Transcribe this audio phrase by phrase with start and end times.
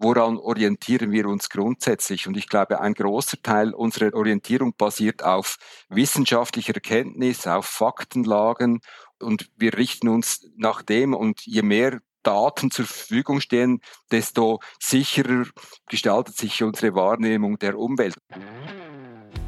[0.00, 2.26] woran orientieren wir uns grundsätzlich?
[2.26, 8.80] Und ich glaube, ein großer Teil unserer Orientierung basiert auf wissenschaftlicher Erkenntnis, auf Faktenlagen
[9.20, 15.44] und wir richten uns nach dem und je mehr Daten zur Verfügung stehen, desto sicherer
[15.88, 18.14] gestaltet sich unsere Wahrnehmung der Umwelt.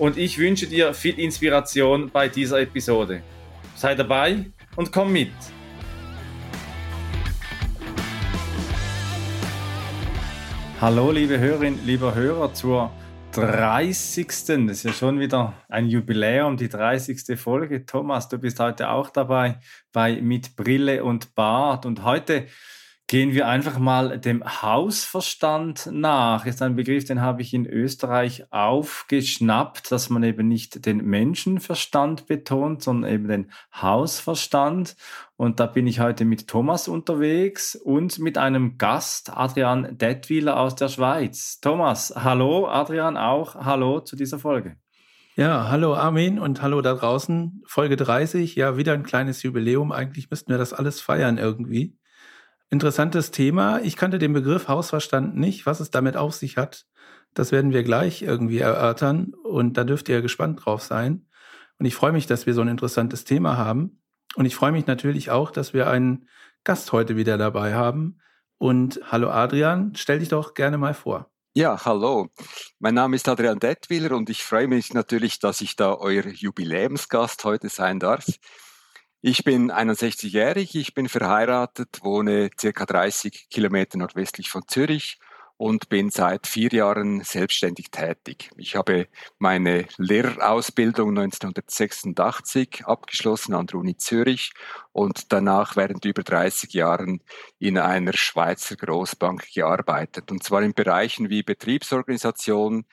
[0.00, 3.22] und ich wünsche dir viel Inspiration bei dieser Episode.
[3.76, 4.46] Sei dabei
[4.76, 5.30] und komm mit.
[10.80, 12.90] Hallo liebe Hörerin, lieber Hörer zur
[13.32, 14.26] 30.
[14.26, 17.38] Das ist ja schon wieder ein Jubiläum, die 30.
[17.38, 17.84] Folge.
[17.84, 19.60] Thomas, du bist heute auch dabei
[19.92, 22.46] bei Mit Brille und Bart und heute
[23.10, 26.46] Gehen wir einfach mal dem Hausverstand nach.
[26.46, 32.28] Ist ein Begriff, den habe ich in Österreich aufgeschnappt, dass man eben nicht den Menschenverstand
[32.28, 34.94] betont, sondern eben den Hausverstand.
[35.34, 40.76] Und da bin ich heute mit Thomas unterwegs und mit einem Gast, Adrian Detwiler aus
[40.76, 41.58] der Schweiz.
[41.58, 44.76] Thomas, hallo, Adrian auch, hallo zu dieser Folge.
[45.34, 47.60] Ja, hallo Armin und hallo da draußen.
[47.66, 49.90] Folge 30, ja, wieder ein kleines Jubiläum.
[49.90, 51.98] Eigentlich müssten wir das alles feiern irgendwie.
[52.70, 53.80] Interessantes Thema.
[53.80, 55.66] Ich kannte den Begriff Hausverstand nicht.
[55.66, 56.86] Was es damit auf sich hat,
[57.34, 59.34] das werden wir gleich irgendwie erörtern.
[59.42, 61.26] Und da dürft ihr gespannt drauf sein.
[61.78, 64.02] Und ich freue mich, dass wir so ein interessantes Thema haben.
[64.36, 66.28] Und ich freue mich natürlich auch, dass wir einen
[66.62, 68.20] Gast heute wieder dabei haben.
[68.58, 71.28] Und hallo Adrian, stell dich doch gerne mal vor.
[71.54, 72.28] Ja, hallo.
[72.78, 77.42] Mein Name ist Adrian Detwiller und ich freue mich natürlich, dass ich da euer Jubiläumsgast
[77.42, 78.26] heute sein darf.
[79.22, 85.18] Ich bin 61-jährig, ich bin verheiratet, wohne circa 30 Kilometer nordwestlich von Zürich
[85.58, 88.50] und bin seit vier Jahren selbstständig tätig.
[88.56, 94.54] Ich habe meine Lehrerausbildung 1986 abgeschlossen an der Uni Zürich
[94.92, 97.20] und danach während über 30 Jahren
[97.58, 100.30] in einer Schweizer Großbank gearbeitet.
[100.30, 102.86] Und zwar in Bereichen wie Betriebsorganisation,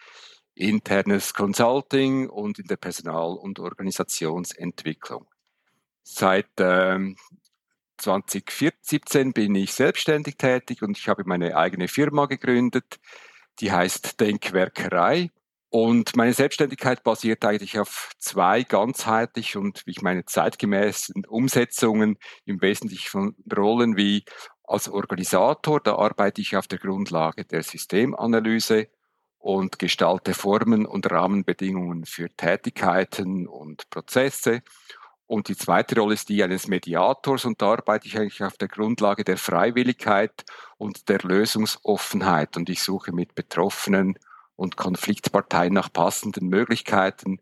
[0.55, 5.25] internes Consulting und in der Personal- und Organisationsentwicklung.
[6.09, 7.18] Seit ähm,
[7.97, 12.97] 2017 bin ich selbstständig tätig und ich habe meine eigene Firma gegründet.
[13.59, 15.31] Die heißt Denkwerkerei.
[15.69, 22.62] Und meine Selbstständigkeit basiert eigentlich auf zwei ganzheitlich und, wie ich meine, zeitgemäßen Umsetzungen im
[22.62, 24.23] Wesentlichen von Rollen wie
[24.63, 25.81] als Organisator.
[25.81, 28.88] Da arbeite ich auf der Grundlage der Systemanalyse
[29.40, 34.62] und gestalte Formen und Rahmenbedingungen für Tätigkeiten und Prozesse.
[35.27, 38.69] Und die zweite Rolle ist die eines Mediators und da arbeite ich eigentlich auf der
[38.69, 40.45] Grundlage der Freiwilligkeit
[40.77, 44.17] und der Lösungsoffenheit und ich suche mit Betroffenen
[44.55, 47.39] und Konfliktparteien nach passenden Möglichkeiten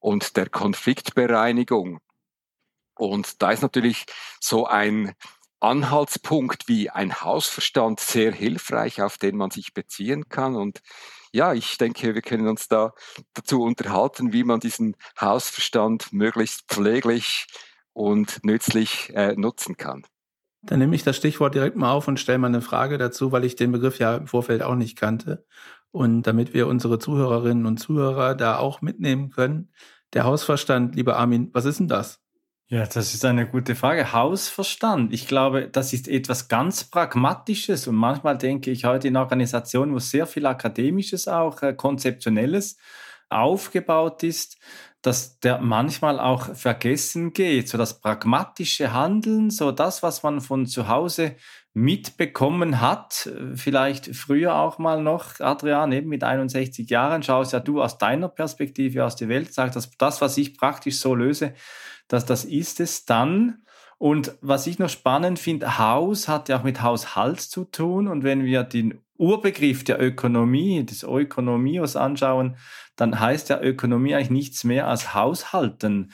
[0.00, 2.00] und der Konfliktbereinigung.
[2.94, 4.06] Und da ist natürlich
[4.40, 5.14] so ein
[5.60, 10.56] Anhaltspunkt wie ein Hausverstand sehr hilfreich, auf den man sich beziehen kann.
[10.56, 10.80] Und
[11.36, 12.92] ja, ich denke, wir können uns da
[13.34, 17.46] dazu unterhalten, wie man diesen Hausverstand möglichst pfleglich
[17.92, 20.04] und nützlich äh, nutzen kann.
[20.62, 23.44] Dann nehme ich das Stichwort direkt mal auf und stelle mal eine Frage dazu, weil
[23.44, 25.46] ich den Begriff ja im Vorfeld auch nicht kannte.
[25.92, 29.70] Und damit wir unsere Zuhörerinnen und Zuhörer da auch mitnehmen können,
[30.14, 32.20] der Hausverstand, lieber Armin, was ist denn das?
[32.68, 34.12] Ja, das ist eine gute Frage.
[34.12, 35.12] Hausverstand.
[35.12, 40.00] Ich glaube, das ist etwas ganz Pragmatisches und manchmal denke ich heute in Organisationen, wo
[40.00, 42.76] sehr viel Akademisches auch, äh, Konzeptionelles
[43.28, 44.58] aufgebaut ist,
[45.00, 47.68] dass der manchmal auch vergessen geht.
[47.68, 51.36] So das pragmatische Handeln, so das, was man von zu Hause
[51.72, 57.80] mitbekommen hat, vielleicht früher auch mal noch, Adrian, eben mit 61 Jahren, schaust ja du
[57.80, 61.54] aus deiner Perspektive aus der Welt, sagst, dass das, was ich praktisch so löse,
[62.08, 63.62] dass das ist es dann.
[63.98, 68.08] Und was ich noch spannend finde, Haus hat ja auch mit Haushalt zu tun.
[68.08, 72.56] Und wenn wir den Urbegriff der Ökonomie, des Ökonomios anschauen,
[72.96, 76.12] dann heißt ja Ökonomie eigentlich nichts mehr als Haushalten.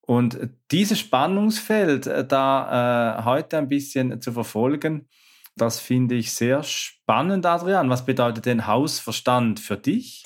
[0.00, 5.08] Und dieses Spannungsfeld äh, da äh, heute ein bisschen zu verfolgen,
[5.56, 7.88] das finde ich sehr spannend, Adrian.
[7.88, 10.24] Was bedeutet denn Hausverstand für dich?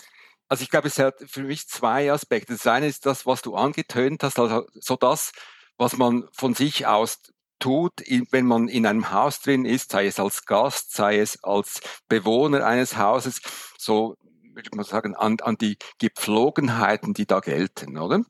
[0.49, 2.55] Also ich glaube, es hat für mich zwei Aspekte.
[2.55, 5.33] Das eine ist das, was du angetönt hast, also so das,
[5.77, 7.21] was man von sich aus
[7.59, 7.93] tut,
[8.31, 12.65] wenn man in einem Haus drin ist, sei es als Gast, sei es als Bewohner
[12.65, 13.41] eines Hauses,
[13.77, 14.17] so
[14.55, 18.23] würde ich mal sagen, an, an die Gepflogenheiten, die da gelten, oder?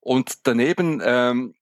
[0.00, 1.54] Und daneben, ähm,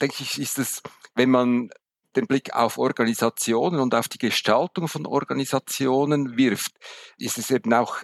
[0.00, 0.82] denke ich, ist es,
[1.14, 1.70] wenn man
[2.16, 6.72] den Blick auf Organisationen und auf die Gestaltung von Organisationen wirft,
[7.18, 8.02] ist es eben auch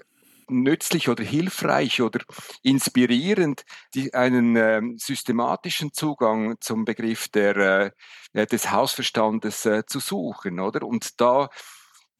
[0.49, 2.21] nützlich oder hilfreich oder
[2.63, 3.65] inspirierend,
[3.95, 7.93] die, einen äh, systematischen Zugang zum Begriff der,
[8.33, 10.87] äh, des Hausverstandes äh, zu suchen, oder?
[10.87, 11.49] Und da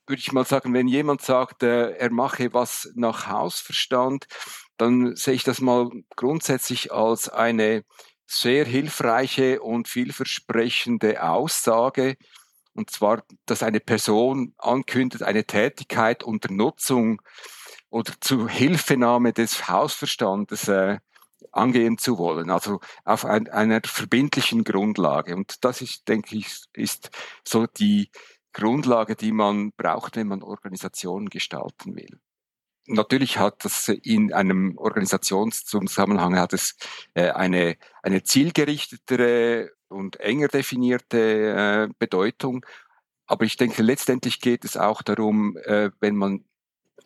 [0.07, 4.27] würde ich mal sagen, wenn jemand sagt, äh, er mache was nach Hausverstand,
[4.77, 7.85] dann sehe ich das mal grundsätzlich als eine
[8.27, 12.17] sehr hilfreiche und vielversprechende Aussage,
[12.75, 17.21] und zwar, dass eine Person ankündigt, eine Tätigkeit unter Nutzung
[17.91, 20.99] oder zur Hilfenahme des Hausverstandes äh,
[21.53, 25.35] angehen zu wollen, also auf ein, einer verbindlichen Grundlage.
[25.35, 27.11] Und das ist, denke ich, ist
[27.47, 28.11] so die
[28.53, 32.21] Grundlage, die man braucht, wenn man Organisationen gestalten will.
[32.87, 36.75] Natürlich hat das in einem Organisationszusammenhang hat es
[37.15, 42.65] äh, eine, eine zielgerichtetere und enger definierte äh, Bedeutung.
[43.27, 46.45] Aber ich denke, letztendlich geht es auch darum, äh, wenn man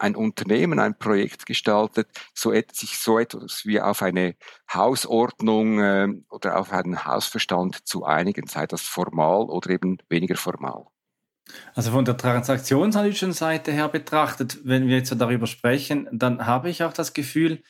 [0.03, 4.35] ein Unternehmen, ein Projekt gestaltet, so et sich so etwas wie auf eine
[4.73, 10.87] Hausordnung äh, oder auf einen Hausverstand zu einigen, sei das formal oder eben weniger formal.
[11.75, 16.83] Also von der transaktionsanalytischen Seite her betrachtet, wenn wir jetzt darüber sprechen, dann habe ich
[16.83, 17.63] auch das Gefühl,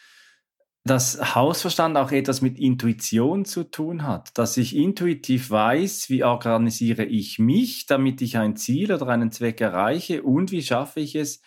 [0.84, 7.04] dass Hausverstand auch etwas mit Intuition zu tun hat, dass ich intuitiv weiß, wie organisiere
[7.04, 11.40] ich mich, damit ich ein Ziel oder einen Zweck erreiche und wie schaffe ich es,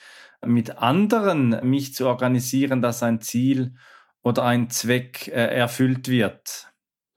[0.45, 3.75] mit anderen mich zu organisieren, dass ein Ziel
[4.21, 6.71] oder ein Zweck äh, erfüllt wird.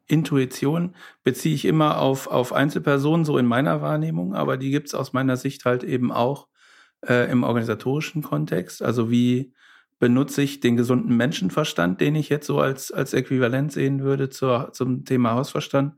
[0.07, 4.95] Intuition beziehe ich immer auf, auf Einzelpersonen, so in meiner Wahrnehmung, aber die gibt es
[4.95, 6.49] aus meiner Sicht halt eben auch
[7.07, 8.83] äh, im organisatorischen Kontext.
[8.83, 9.53] Also wie
[9.99, 14.73] benutze ich den gesunden Menschenverstand, den ich jetzt so als, als Äquivalent sehen würde zur,
[14.73, 15.95] zum Thema Hausverstand.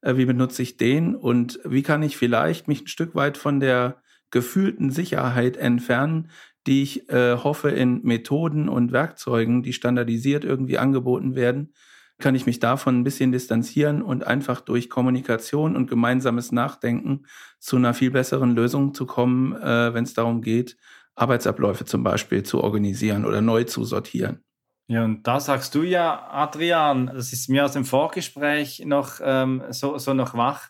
[0.00, 3.60] Äh, wie benutze ich den und wie kann ich vielleicht mich ein Stück weit von
[3.60, 6.30] der gefühlten Sicherheit entfernen,
[6.66, 11.72] die ich äh, hoffe in Methoden und Werkzeugen, die standardisiert irgendwie angeboten werden,
[12.18, 17.26] kann ich mich davon ein bisschen distanzieren und einfach durch Kommunikation und gemeinsames Nachdenken
[17.58, 20.76] zu einer viel besseren Lösung zu kommen, äh, wenn es darum geht,
[21.14, 24.42] Arbeitsabläufe zum Beispiel zu organisieren oder neu zu sortieren.
[24.88, 29.62] Ja, und da sagst du ja, Adrian, das ist mir aus dem Vorgespräch noch ähm,
[29.70, 30.68] so, so noch wach,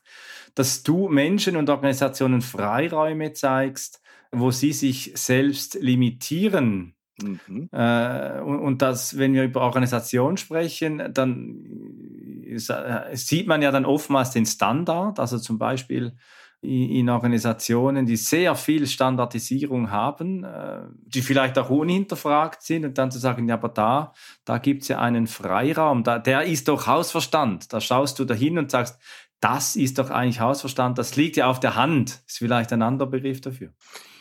[0.55, 4.02] dass du Menschen und Organisationen Freiräume zeigst,
[4.33, 6.95] wo sie sich selbst limitieren.
[7.23, 7.69] Mhm.
[7.71, 13.85] Äh, und, und das, wenn wir über Organisation sprechen, dann äh, sieht man ja dann
[13.85, 16.17] oftmals den Standard, also zum Beispiel
[16.65, 23.11] in Organisationen, die sehr viel Standardisierung haben, äh, die vielleicht auch unhinterfragt sind und dann
[23.11, 24.13] zu sagen, ja, aber da,
[24.45, 27.73] da gibt's ja einen Freiraum, da, der ist doch Hausverstand.
[27.73, 29.01] Da schaust du dahin und sagst,
[29.43, 33.11] das ist doch eigentlich Hausverstand, das liegt ja auf der Hand, ist vielleicht ein anderer
[33.11, 33.73] Begriff dafür.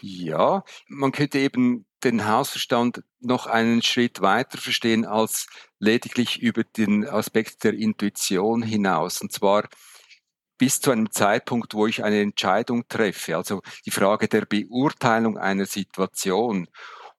[0.01, 5.45] Ja, man könnte eben den Hausverstand noch einen Schritt weiter verstehen als
[5.77, 9.21] lediglich über den Aspekt der Intuition hinaus.
[9.21, 9.69] Und zwar
[10.57, 13.37] bis zu einem Zeitpunkt, wo ich eine Entscheidung treffe.
[13.37, 16.67] Also die Frage der Beurteilung einer Situation.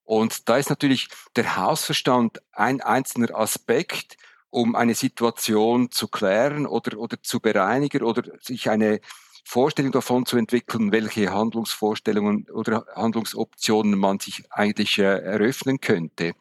[0.02, 1.06] Und da ist natürlich
[1.36, 4.16] der Hausverstand ein einzelner Aspekt,
[4.52, 9.00] um eine Situation zu klären oder, oder zu bereinigen oder sich eine
[9.44, 16.34] Vorstellung davon zu entwickeln, welche Handlungsvorstellungen oder Handlungsoptionen man sich eigentlich äh, eröffnen könnte.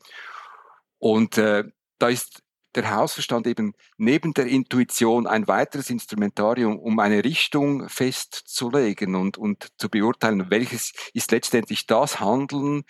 [1.00, 1.64] Und äh,
[2.00, 2.44] da ist
[2.76, 9.70] der Hausverstand eben neben der Intuition ein weiteres Instrumentarium, um eine Richtung festzulegen und, und
[9.78, 12.84] zu beurteilen, welches ist letztendlich das Handeln,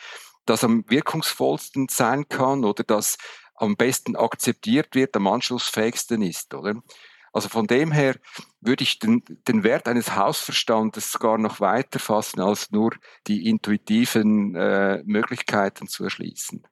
[0.46, 3.18] das am wirkungsvollsten sein kann oder das
[3.62, 6.82] am besten akzeptiert wird, am anschlussfähigsten ist, oder?
[7.34, 8.16] Also von dem her
[8.60, 12.92] würde ich den, den Wert eines Hausverstandes gar noch weiter fassen, als nur
[13.28, 16.64] die intuitiven äh, Möglichkeiten zu erschließen.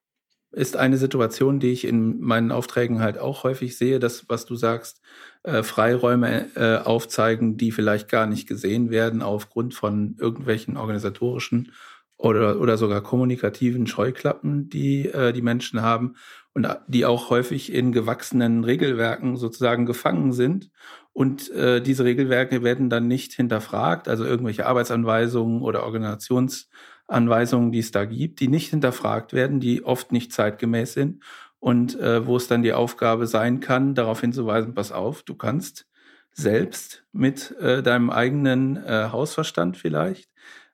[0.51, 4.55] Ist eine Situation, die ich in meinen Aufträgen halt auch häufig sehe, dass, was du
[4.55, 4.99] sagst,
[5.43, 11.71] äh, Freiräume äh, aufzeigen, die vielleicht gar nicht gesehen werden aufgrund von irgendwelchen organisatorischen
[12.17, 16.15] oder, oder sogar kommunikativen Scheuklappen, die äh, die Menschen haben
[16.53, 20.69] und die auch häufig in gewachsenen Regelwerken sozusagen gefangen sind.
[21.13, 27.91] Und äh, diese Regelwerke werden dann nicht hinterfragt, also irgendwelche Arbeitsanweisungen oder Organisationsanweisungen, die es
[27.91, 31.23] da gibt, die nicht hinterfragt werden, die oft nicht zeitgemäß sind
[31.59, 35.85] und äh, wo es dann die Aufgabe sein kann, darauf hinzuweisen, pass auf, du kannst
[36.31, 40.29] selbst mit äh, deinem eigenen äh, Hausverstand vielleicht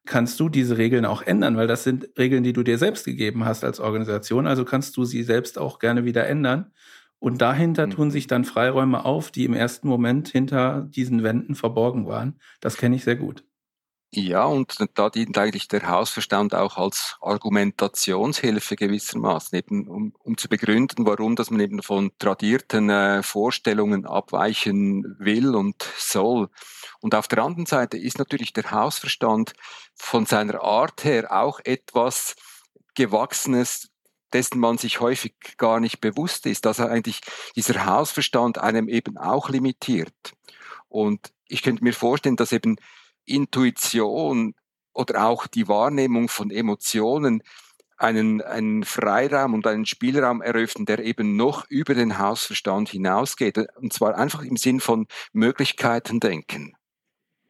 [0.05, 3.45] kannst du diese Regeln auch ändern, weil das sind Regeln, die du dir selbst gegeben
[3.45, 4.47] hast als Organisation.
[4.47, 6.71] Also kannst du sie selbst auch gerne wieder ändern.
[7.19, 7.91] Und dahinter mhm.
[7.91, 12.39] tun sich dann Freiräume auf, die im ersten Moment hinter diesen Wänden verborgen waren.
[12.59, 13.43] Das kenne ich sehr gut.
[14.17, 20.47] Ja, und da dient eigentlich der Hausverstand auch als Argumentationshilfe gewissermaßen, eben um, um zu
[20.47, 26.47] begründen, warum dass man eben von tradierten äh, Vorstellungen abweichen will und soll.
[27.01, 29.51] Und auf der anderen Seite ist natürlich der Hausverstand
[29.95, 32.37] von seiner Art her auch etwas
[32.93, 33.89] Gewachsenes,
[34.31, 37.19] dessen man sich häufig gar nicht bewusst ist, dass er eigentlich
[37.57, 40.13] dieser Hausverstand einem eben auch limitiert.
[40.87, 42.77] Und ich könnte mir vorstellen, dass eben
[43.25, 44.53] Intuition
[44.93, 47.41] oder auch die Wahrnehmung von Emotionen
[47.97, 53.57] einen, einen Freiraum und einen Spielraum eröffnen, der eben noch über den Hausverstand hinausgeht.
[53.77, 56.73] Und zwar einfach im Sinn von Möglichkeiten denken.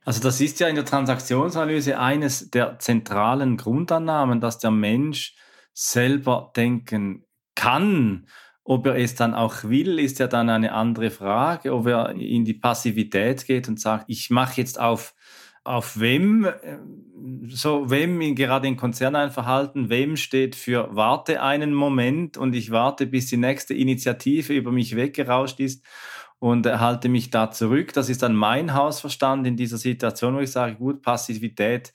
[0.03, 5.35] Also das ist ja in der Transaktionsanalyse eines der zentralen Grundannahmen, dass der Mensch
[5.73, 8.27] selber denken kann.
[8.63, 11.73] Ob er es dann auch will, ist ja dann eine andere Frage.
[11.73, 15.15] Ob er in die Passivität geht und sagt, ich mache jetzt auf
[15.65, 16.77] auf wem, äh,
[17.47, 23.27] so wem gerade in Konzerneinverhalten, wem steht für warte einen Moment und ich warte, bis
[23.27, 25.83] die nächste Initiative über mich weggerauscht ist
[26.39, 27.93] und halte mich da zurück.
[27.93, 31.93] Das ist dann mein Hausverstand in dieser Situation, wo ich sage, gut, Passivität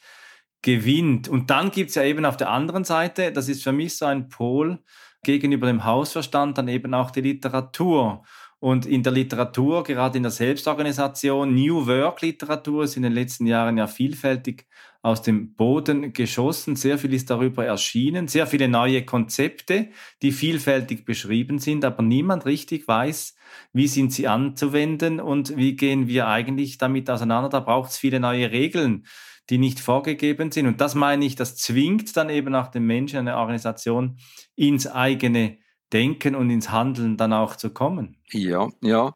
[0.63, 1.29] gewinnt.
[1.29, 4.29] Und dann gibt's ja eben auf der anderen Seite, das ist für mich so ein
[4.29, 4.83] Pol
[5.23, 8.25] gegenüber dem Hausverstand, dann eben auch die Literatur.
[8.61, 13.47] Und in der Literatur, gerade in der Selbstorganisation, New Work Literatur ist in den letzten
[13.47, 14.67] Jahren ja vielfältig
[15.01, 16.77] aus dem Boden geschossen.
[16.77, 19.89] Sehr viel ist darüber erschienen, sehr viele neue Konzepte,
[20.21, 23.35] die vielfältig beschrieben sind, aber niemand richtig weiß,
[23.73, 27.49] wie sind sie anzuwenden und wie gehen wir eigentlich damit auseinander.
[27.49, 29.07] Da braucht es viele neue Regeln,
[29.49, 30.67] die nicht vorgegeben sind.
[30.67, 34.19] Und das meine ich, das zwingt dann eben auch den Menschen, eine Organisation
[34.55, 35.60] ins eigene
[35.93, 38.17] Denken und ins Handeln dann auch zu kommen.
[38.31, 39.13] Ja, ja.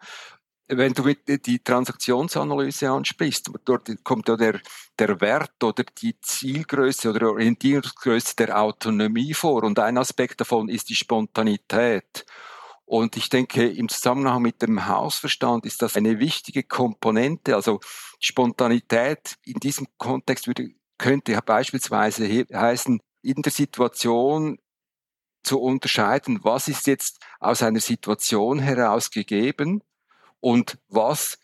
[0.67, 4.61] Wenn du die Transaktionsanalyse ansprichst, dort kommt ja der,
[4.99, 9.63] der Wert oder die Zielgröße oder Orientierungsgröße der Autonomie vor.
[9.63, 12.25] Und ein Aspekt davon ist die Spontanität.
[12.87, 17.55] Und ich denke, im Zusammenhang mit dem Hausverstand ist das eine wichtige Komponente.
[17.57, 17.81] Also
[18.19, 24.59] Spontanität in diesem Kontext würde, könnte beispielsweise heißen, in der Situation
[25.45, 29.83] zu unterscheiden, was ist jetzt aus einer Situation heraus gegeben
[30.41, 31.39] und was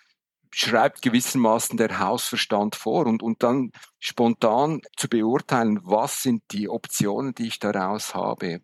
[0.51, 7.35] schreibt gewissermaßen der Hausverstand vor und, und dann spontan zu beurteilen, was sind die Optionen,
[7.35, 8.61] die ich daraus habe.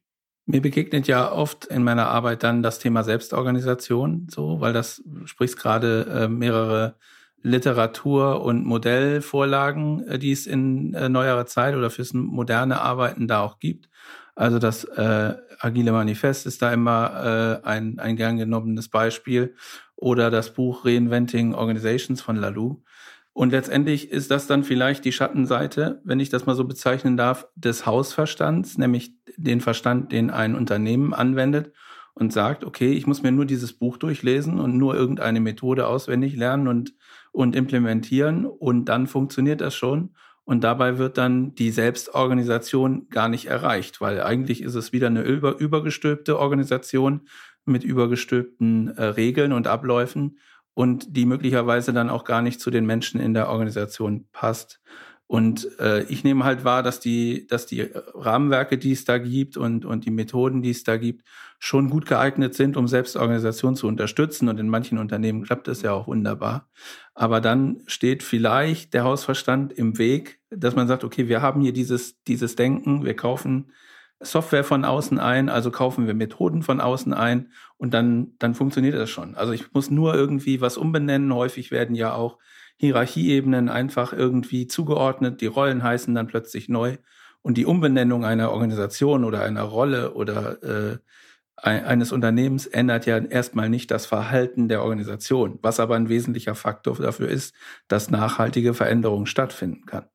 [0.46, 5.58] Mir begegnet ja oft in meiner Arbeit dann das Thema Selbstorganisation, so, weil das sprichst
[5.58, 6.96] gerade äh, mehrere
[7.42, 13.40] Literatur- und Modellvorlagen, äh, die es in äh, neuerer Zeit oder fürs moderne Arbeiten da
[13.40, 13.88] auch gibt.
[14.36, 19.54] Also das äh, Agile Manifest ist da immer äh, ein, ein gern genommenes Beispiel
[19.96, 22.82] oder das Buch Reinventing Organizations von Lalou.
[23.32, 27.48] Und letztendlich ist das dann vielleicht die Schattenseite, wenn ich das mal so bezeichnen darf,
[27.54, 31.72] des Hausverstands, nämlich den Verstand, den ein Unternehmen anwendet
[32.14, 36.34] und sagt, okay, ich muss mir nur dieses Buch durchlesen und nur irgendeine Methode auswendig
[36.36, 36.94] lernen und,
[37.32, 40.14] und implementieren und dann funktioniert das schon.
[40.46, 45.22] Und dabei wird dann die Selbstorganisation gar nicht erreicht, weil eigentlich ist es wieder eine
[45.22, 47.22] über, übergestülpte Organisation
[47.64, 50.38] mit übergestülpten äh, Regeln und Abläufen
[50.72, 54.80] und die möglicherweise dann auch gar nicht zu den Menschen in der Organisation passt.
[55.28, 59.56] Und äh, ich nehme halt wahr, dass die, dass die Rahmenwerke, die es da gibt
[59.56, 61.26] und, und die Methoden, die es da gibt,
[61.58, 64.48] schon gut geeignet sind, um Selbstorganisation zu unterstützen.
[64.48, 66.68] Und in manchen Unternehmen klappt es ja auch wunderbar.
[67.14, 71.72] Aber dann steht vielleicht der Hausverstand im Weg, dass man sagt, okay, wir haben hier
[71.72, 73.72] dieses, dieses Denken, wir kaufen
[74.20, 78.94] Software von außen ein, also kaufen wir Methoden von außen ein und dann, dann funktioniert
[78.94, 79.34] das schon.
[79.34, 81.34] Also ich muss nur irgendwie was umbenennen.
[81.34, 82.38] Häufig werden ja auch
[82.76, 85.40] Hierarchieebenen einfach irgendwie zugeordnet.
[85.40, 86.96] Die Rollen heißen dann plötzlich neu.
[87.42, 90.98] Und die Umbenennung einer Organisation oder einer Rolle oder äh,
[91.56, 96.96] eines Unternehmens ändert ja erstmal nicht das Verhalten der Organisation, was aber ein wesentlicher Faktor
[96.96, 97.54] dafür ist,
[97.88, 100.06] dass nachhaltige Veränderung stattfinden kann.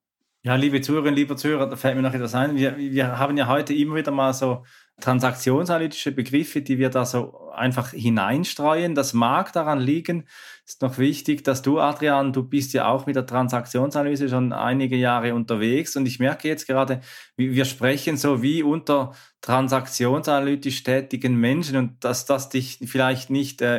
[0.44, 2.56] Ja, liebe Zuhörerinnen, liebe Zuhörer, da fällt mir noch etwas ein.
[2.56, 4.64] Wir, wir haben ja heute immer wieder mal so
[5.00, 8.96] transaktionsanalytische Begriffe, die wir da so einfach hineinstreuen.
[8.96, 10.26] Das mag daran liegen,
[10.66, 14.96] ist noch wichtig, dass du, Adrian, du bist ja auch mit der Transaktionsanalyse schon einige
[14.96, 17.02] Jahre unterwegs und ich merke jetzt gerade,
[17.36, 23.78] wir sprechen so wie unter transaktionsanalytisch tätigen Menschen und dass das dich vielleicht nicht äh,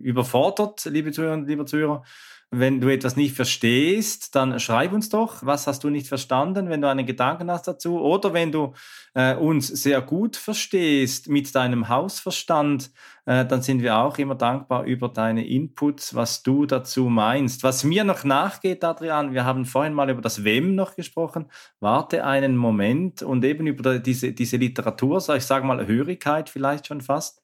[0.00, 2.02] überfordert, liebe Zuhörer und liebe Zuhörer.
[2.50, 6.80] Wenn du etwas nicht verstehst, dann schreib uns doch, was hast du nicht verstanden, wenn
[6.80, 8.00] du einen Gedanken hast dazu.
[8.00, 8.72] Oder wenn du
[9.16, 12.90] äh, uns sehr gut verstehst mit deinem Hausverstand,
[13.24, 17.64] äh, dann sind wir auch immer dankbar über deine Inputs, was du dazu meinst.
[17.64, 21.46] Was mir noch nachgeht, Adrian, wir haben vorhin mal über das Wem noch gesprochen.
[21.80, 26.86] Warte einen Moment und eben über diese, diese Literatur, so ich sage mal Hörigkeit vielleicht
[26.86, 27.42] schon fast,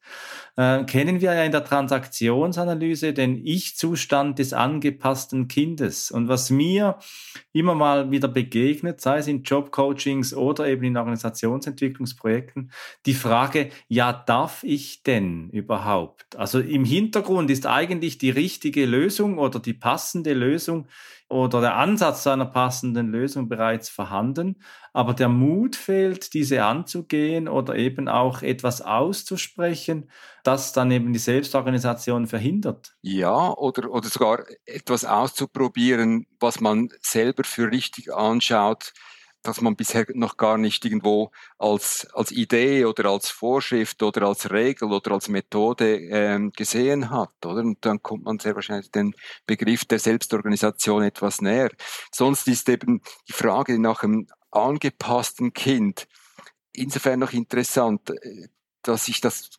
[0.57, 6.11] äh, kennen wir ja in der Transaktionsanalyse den Ich-Zustand des angepassten Kindes.
[6.11, 6.99] Und was mir
[7.53, 10.97] immer mal wieder begegnet, sei es in Jobcoachings oder eben in
[11.63, 12.73] Organisationsentwicklungsprojekten,
[13.07, 16.37] die Frage, ja, darf ich denn über überhaupt?
[16.37, 20.87] Also im Hintergrund ist eigentlich die richtige Lösung oder die passende Lösung
[21.29, 24.57] oder der Ansatz zu einer passenden Lösung bereits vorhanden,
[24.93, 30.11] aber der Mut fehlt, diese anzugehen oder eben auch etwas auszusprechen,
[30.45, 32.93] das dann eben die Selbstorganisation verhindert.
[33.01, 38.93] Ja, oder, oder sogar etwas auszuprobieren, was man selber für richtig anschaut,
[39.43, 44.51] dass man bisher noch gar nicht irgendwo als, als Idee oder als Vorschrift oder als
[44.51, 47.61] Regel oder als Methode ähm, gesehen hat, oder?
[47.61, 49.15] Und dann kommt man sehr wahrscheinlich den
[49.47, 51.71] Begriff der Selbstorganisation etwas näher.
[52.13, 56.07] Sonst ist eben die Frage nach einem angepassten Kind
[56.73, 58.49] insofern noch interessant, äh,
[58.83, 59.51] dass ich das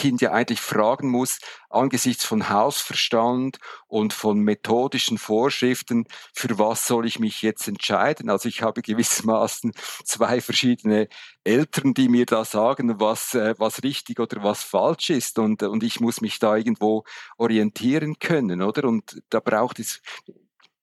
[0.00, 7.06] Kind ja eigentlich fragen muss, angesichts von Hausverstand und von methodischen Vorschriften, für was soll
[7.06, 8.30] ich mich jetzt entscheiden?
[8.30, 9.72] Also ich habe gewissermaßen
[10.04, 11.08] zwei verschiedene
[11.44, 15.82] Eltern, die mir da sagen, was, äh, was richtig oder was falsch ist und, und
[15.82, 17.04] ich muss mich da irgendwo
[17.36, 18.88] orientieren können, oder?
[18.88, 20.00] Und da braucht es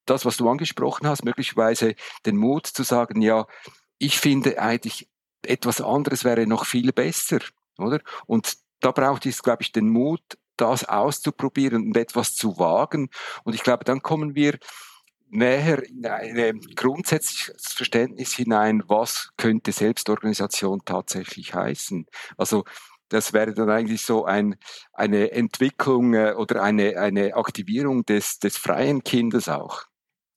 [0.06, 1.96] das, was du angesprochen hast, möglicherweise
[2.28, 3.48] den Mut zu sagen, ja,
[3.98, 5.10] ich finde eigentlich
[5.42, 7.40] etwas anderes wäre noch viel besser,
[7.80, 8.00] oder?
[8.28, 10.22] Und da braucht es, glaube ich, den Mut,
[10.58, 13.10] das auszuprobieren und etwas zu wagen.
[13.44, 14.58] Und ich glaube, dann kommen wir
[15.30, 22.06] näher in ein grundsätzliches Verständnis hinein, was könnte Selbstorganisation tatsächlich heißen.
[22.38, 22.64] Also
[23.10, 24.56] das wäre dann eigentlich so ein,
[24.94, 29.84] eine Entwicklung äh, oder eine, eine Aktivierung des, des freien Kindes auch.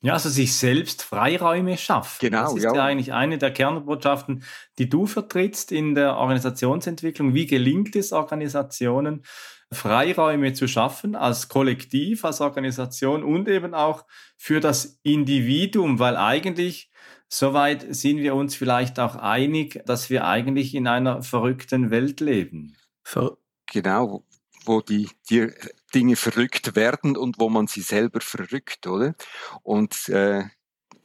[0.03, 2.17] Ja, also sich selbst Freiräume schaffen.
[2.21, 2.45] Genau.
[2.45, 2.75] Das ist ja.
[2.75, 4.45] ja eigentlich eine der Kernbotschaften,
[4.79, 7.35] die du vertrittst in der Organisationsentwicklung.
[7.35, 9.25] Wie gelingt es Organisationen,
[9.73, 14.05] Freiräume zu schaffen als Kollektiv, als Organisation und eben auch
[14.37, 16.91] für das Individuum, weil eigentlich
[17.29, 22.77] soweit sind wir uns vielleicht auch einig, dass wir eigentlich in einer verrückten Welt leben.
[23.03, 23.37] Ver
[23.67, 24.25] genau,
[24.65, 25.53] wo die, die
[25.95, 29.15] Dinge verrückt werden und wo man sie selber verrückt, oder?
[29.63, 30.45] Und äh,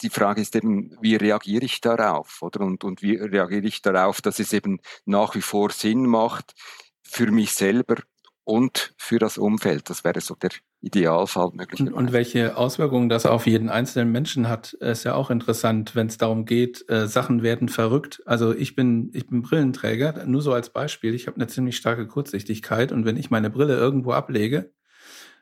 [0.01, 2.61] die Frage ist eben, wie reagiere ich darauf, oder?
[2.61, 6.53] Und, und wie reagiere ich darauf, dass es eben nach wie vor Sinn macht
[7.03, 7.97] für mich selber
[8.45, 9.89] und für das Umfeld.
[9.89, 11.95] Das wäre so der Idealfall möglicherweise.
[11.95, 16.17] Und, welche Auswirkungen das auf jeden einzelnen Menschen hat, ist ja auch interessant, wenn es
[16.17, 18.21] darum geht, äh, Sachen werden verrückt.
[18.25, 21.15] Also ich bin, ich bin Brillenträger, nur so als Beispiel.
[21.15, 24.71] Ich habe eine ziemlich starke Kurzsichtigkeit und wenn ich meine Brille irgendwo ablege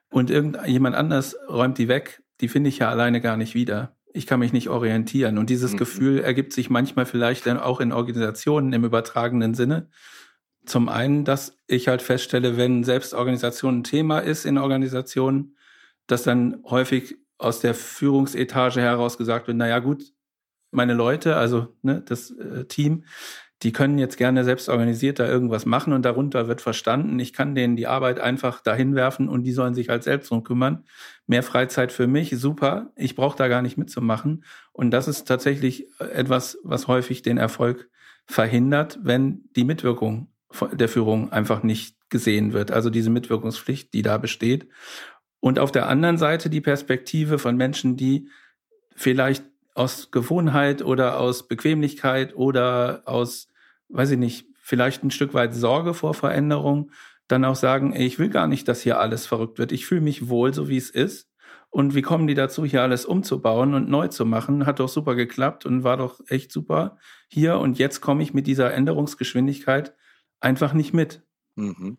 [0.09, 3.97] und irgendjemand anders räumt die weg, die finde ich ja alleine gar nicht wieder.
[4.13, 5.37] Ich kann mich nicht orientieren.
[5.37, 5.77] Und dieses mhm.
[5.77, 9.89] Gefühl ergibt sich manchmal vielleicht dann auch in Organisationen im übertragenen Sinne
[10.65, 15.57] zum einen, dass ich halt feststelle, wenn Selbstorganisation ein Thema ist in Organisationen,
[16.07, 20.13] dass dann häufig aus der Führungsetage heraus gesagt wird, naja gut,
[20.71, 23.05] meine Leute, also ne, das äh, Team,
[23.61, 27.55] die können jetzt gerne selbst organisiert da irgendwas machen und darunter wird verstanden, ich kann
[27.55, 30.83] denen die Arbeit einfach dahin werfen und die sollen sich halt selbst drum kümmern.
[31.27, 34.43] Mehr Freizeit für mich, super, ich brauche da gar nicht mitzumachen.
[34.73, 37.89] Und das ist tatsächlich etwas, was häufig den Erfolg
[38.25, 40.32] verhindert, wenn die Mitwirkung
[40.71, 42.71] der Führung einfach nicht gesehen wird.
[42.71, 44.67] Also diese Mitwirkungspflicht, die da besteht.
[45.39, 48.29] Und auf der anderen Seite die Perspektive von Menschen, die
[48.95, 49.43] vielleicht
[49.75, 53.49] aus Gewohnheit oder aus Bequemlichkeit oder aus,
[53.89, 56.91] weiß ich nicht, vielleicht ein Stück weit Sorge vor Veränderung,
[57.27, 59.71] dann auch sagen, ich will gar nicht, dass hier alles verrückt wird.
[59.71, 61.29] Ich fühle mich wohl, so wie es ist.
[61.69, 64.67] Und wie kommen die dazu, hier alles umzubauen und neu zu machen?
[64.67, 67.57] Hat doch super geklappt und war doch echt super hier.
[67.57, 69.95] Und jetzt komme ich mit dieser Änderungsgeschwindigkeit
[70.43, 71.23] einfach nicht mit.
[71.55, 71.97] Mhm.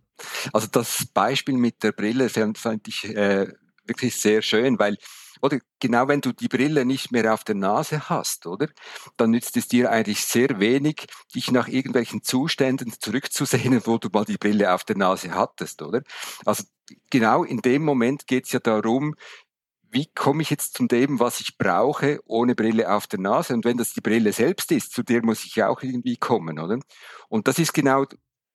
[0.52, 3.52] Also das Beispiel mit der Brille fand, fand ich äh,
[3.84, 4.96] wirklich sehr schön, weil
[5.42, 8.68] oder genau wenn du die Brille nicht mehr auf der Nase hast, oder?
[9.18, 14.24] Dann nützt es dir eigentlich sehr wenig, dich nach irgendwelchen Zuständen zurückzusehen, wo du mal
[14.24, 16.02] die Brille auf der Nase hattest, oder?
[16.46, 16.64] Also
[17.10, 19.16] genau in dem Moment geht es ja darum,
[19.90, 23.52] wie komme ich jetzt zu dem, was ich brauche, ohne Brille auf der Nase?
[23.52, 26.78] Und wenn das die Brille selbst ist, zu der muss ich auch irgendwie kommen, oder?
[27.28, 28.06] Und das ist genau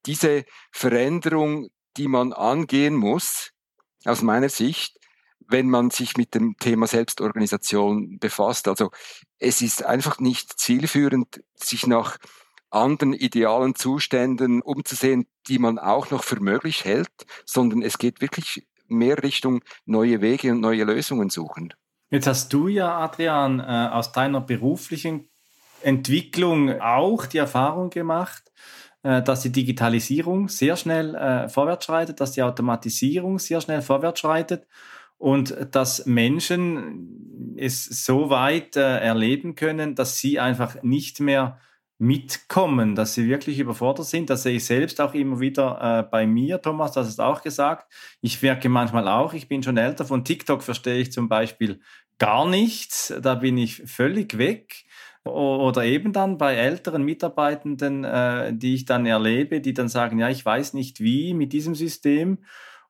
[0.05, 3.51] diese Veränderung, die man angehen muss,
[4.05, 4.97] aus meiner Sicht,
[5.47, 8.67] wenn man sich mit dem Thema Selbstorganisation befasst.
[8.67, 8.91] Also
[9.39, 12.17] es ist einfach nicht zielführend, sich nach
[12.69, 17.09] anderen idealen Zuständen umzusehen, die man auch noch für möglich hält,
[17.45, 21.73] sondern es geht wirklich mehr Richtung neue Wege und neue Lösungen suchen.
[22.12, 25.29] Jetzt hast du ja, Adrian, äh, aus deiner beruflichen
[25.81, 28.51] Entwicklung auch die Erfahrung gemacht,
[29.01, 34.67] dass die Digitalisierung sehr schnell äh, vorwärts schreitet, dass die Automatisierung sehr schnell vorwärts schreitet
[35.17, 41.59] und dass Menschen es so weit äh, erleben können, dass sie einfach nicht mehr
[41.99, 44.29] mitkommen, dass sie wirklich überfordert sind.
[44.29, 47.91] Das sehe ich selbst auch immer wieder äh, bei mir, Thomas, das hast auch gesagt.
[48.21, 51.81] Ich merke manchmal auch, ich bin schon älter, von TikTok verstehe ich zum Beispiel
[52.17, 54.85] gar nichts, da bin ich völlig weg.
[55.25, 60.29] Oder eben dann bei älteren Mitarbeitenden, äh, die ich dann erlebe, die dann sagen, ja,
[60.29, 62.39] ich weiß nicht wie mit diesem System.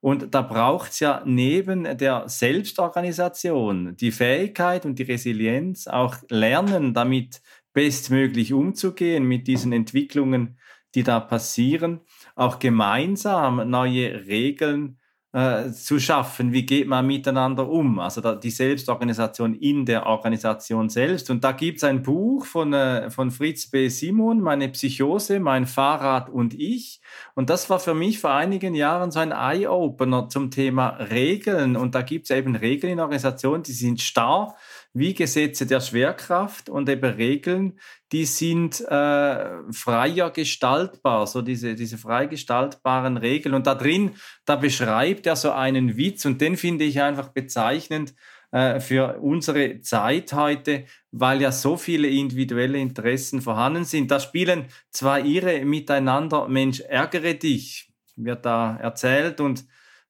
[0.02, 6.94] Und da braucht es ja neben der Selbstorganisation die Fähigkeit und die Resilienz, auch Lernen
[6.94, 7.42] damit
[7.74, 10.58] bestmöglich umzugehen mit diesen Entwicklungen,
[10.96, 12.02] die da passieren,
[12.36, 14.99] auch gemeinsam neue Regeln
[15.32, 16.54] äh, zu schaffen.
[16.54, 18.00] Wie geht man miteinander um?
[18.00, 21.30] Also da, die Selbstorganisation in der Organisation selbst.
[21.30, 23.89] Und da gibt es ein Buch von, äh, von Fritz B.
[23.89, 27.00] Simon, Meine Psychose, mein Fahrrad und ich.
[27.36, 31.76] Und das war für mich vor einigen Jahren so ein Eye-Opener zum Thema Regeln.
[31.76, 34.56] Und da gibt es eben Regeln in Organisationen, die sind starr
[34.93, 37.80] wie Gesetze der Schwerkraft und eben Regeln,
[38.12, 43.54] die sind äh, freier gestaltbar, so diese, diese frei gestaltbaren Regeln.
[43.54, 48.15] Und da drin, da beschreibt er so einen Witz und den finde ich einfach bezeichnend
[48.52, 54.10] äh, für unsere Zeit heute, weil ja so viele individuelle Interessen vorhanden sind.
[54.10, 59.65] Da spielen zwei ihre miteinander, Mensch, ärgere dich, wird da erzählt und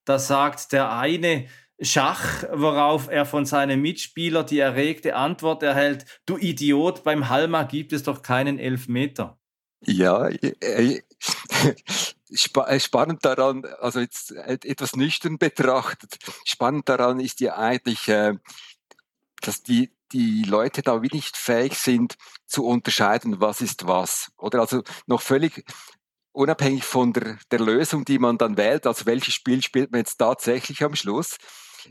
[0.06, 1.48] da sagt der eine,
[1.82, 7.94] Schach, worauf er von seinem Mitspieler die erregte Antwort erhält, du Idiot, beim Halma gibt
[7.94, 9.40] es doch keinen Elfmeter.
[9.86, 11.02] Ja, äh, äh,
[12.30, 18.12] äh, spannend daran, also jetzt etwas nüchtern betrachtet, spannend daran ist ja eigentlich,
[19.42, 24.32] dass die, die Leute da wie nicht fähig sind zu unterscheiden, was ist was.
[24.38, 25.64] Oder also noch völlig
[26.34, 30.18] unabhängig von der, der Lösung, die man dann wählt, also welches Spiel spielt man jetzt
[30.18, 31.38] tatsächlich am Schluss,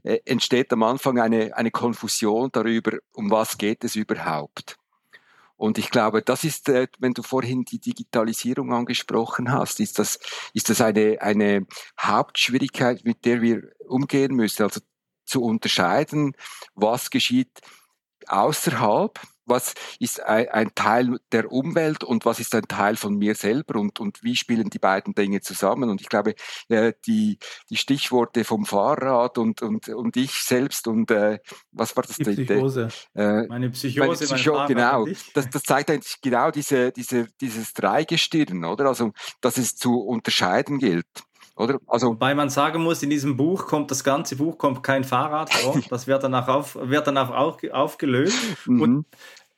[0.03, 4.77] äh, entsteht am Anfang eine, eine Konfusion darüber, um was geht es überhaupt.
[5.57, 10.21] Und ich glaube, das ist, äh, wenn du vorhin die Digitalisierung angesprochen hast, ist das,
[10.55, 11.67] ist das eine, eine
[12.01, 14.63] Hauptschwierigkeit, mit der wir umgehen müssen.
[14.63, 14.81] Also
[15.25, 16.35] zu unterscheiden,
[16.75, 17.61] was geschieht
[18.29, 23.79] außerhalb was ist ein, Teil der Umwelt und was ist ein Teil von mir selber
[23.81, 25.91] und, und wie spielen die beiden Dinge zusammen.
[25.91, 26.35] Und ich glaube,
[26.69, 27.39] äh, die,
[27.71, 31.39] die Stichworte vom Fahrrad und, und, und ich selbst und äh,
[31.73, 32.17] was war das?
[32.17, 32.89] Die Psychose.
[33.15, 35.07] Äh, meine Psychose, meine Psycho mein genau.
[35.35, 38.87] Das, das zeigt eigentlich genau diese, diese, dieses Dreigestirn, oder?
[38.87, 41.07] Also, dass es zu unterscheiden gilt.
[41.59, 41.79] Oder?
[41.88, 45.53] Also, Wobei man sagen muss, in diesem Buch kommt, das ganze Buch kommt kein Fahrrad
[45.53, 45.79] vor.
[45.90, 48.38] Das wird danach, auf, wird danach auch aufgelöst.
[48.66, 48.81] Mhm.
[48.81, 49.07] Und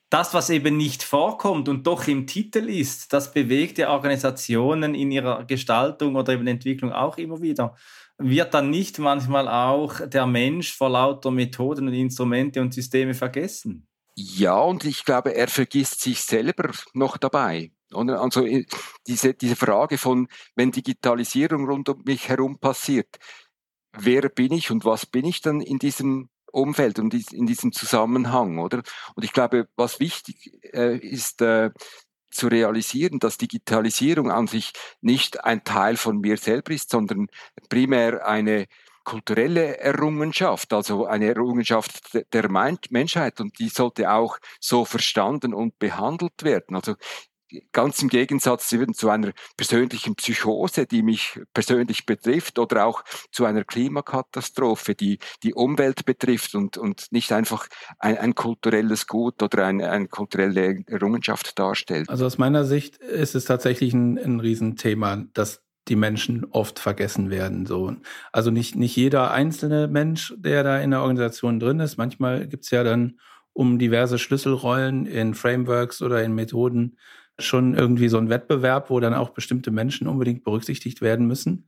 [0.09, 5.11] das, was eben nicht vorkommt und doch im Titel ist, das bewegt ja Organisationen in
[5.11, 7.75] ihrer Gestaltung oder eben Entwicklung auch immer wieder.
[8.17, 13.87] Wird dann nicht manchmal auch der Mensch vor lauter Methoden und Instrumente und Systeme vergessen?
[14.15, 17.71] Ja, und ich glaube, er vergisst sich selber noch dabei.
[17.93, 18.65] Also äh,
[19.07, 23.17] diese, diese Frage von, wenn Digitalisierung rund um mich herum passiert,
[23.97, 28.59] wer bin ich und was bin ich dann in diesem Umfeld und in diesem Zusammenhang,
[28.59, 28.83] oder?
[29.15, 31.71] Und ich glaube, was wichtig äh, ist, äh,
[32.29, 37.27] zu realisieren, dass Digitalisierung an sich nicht ein Teil von mir selber ist, sondern
[37.69, 38.67] primär eine
[39.03, 46.43] kulturelle Errungenschaft, also eine Errungenschaft der Menschheit und die sollte auch so verstanden und behandelt
[46.43, 46.75] werden.
[46.75, 46.95] Also
[47.71, 53.63] ganz im Gegensatz zu einer persönlichen Psychose, die mich persönlich betrifft, oder auch zu einer
[53.63, 57.67] Klimakatastrophe, die die Umwelt betrifft und, und nicht einfach
[57.99, 62.09] ein, ein kulturelles Gut oder ein, eine kulturelle Errungenschaft darstellt.
[62.09, 67.29] Also aus meiner Sicht ist es tatsächlich ein, ein Riesenthema, dass die Menschen oft vergessen
[67.29, 67.65] werden.
[67.65, 67.95] So.
[68.31, 71.97] Also nicht, nicht jeder einzelne Mensch, der da in der Organisation drin ist.
[71.97, 73.19] Manchmal gibt es ja dann
[73.53, 76.97] um diverse Schlüsselrollen in Frameworks oder in Methoden
[77.43, 81.67] schon irgendwie so ein Wettbewerb, wo dann auch bestimmte Menschen unbedingt berücksichtigt werden müssen.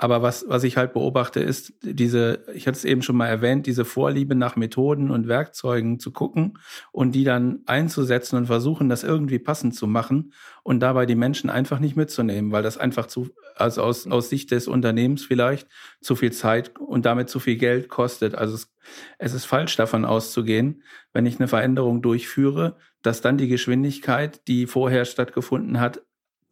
[0.00, 3.66] Aber was, was ich halt beobachte, ist diese, ich hatte es eben schon mal erwähnt,
[3.66, 6.58] diese Vorliebe nach Methoden und Werkzeugen zu gucken
[6.90, 11.50] und die dann einzusetzen und versuchen, das irgendwie passend zu machen und dabei die Menschen
[11.50, 15.68] einfach nicht mitzunehmen, weil das einfach zu, also aus, aus Sicht des Unternehmens vielleicht
[16.00, 18.34] zu viel Zeit und damit zu viel Geld kostet.
[18.34, 18.72] Also es,
[19.18, 24.66] es ist falsch davon auszugehen, wenn ich eine Veränderung durchführe, dass dann die Geschwindigkeit, die
[24.66, 26.02] vorher stattgefunden hat,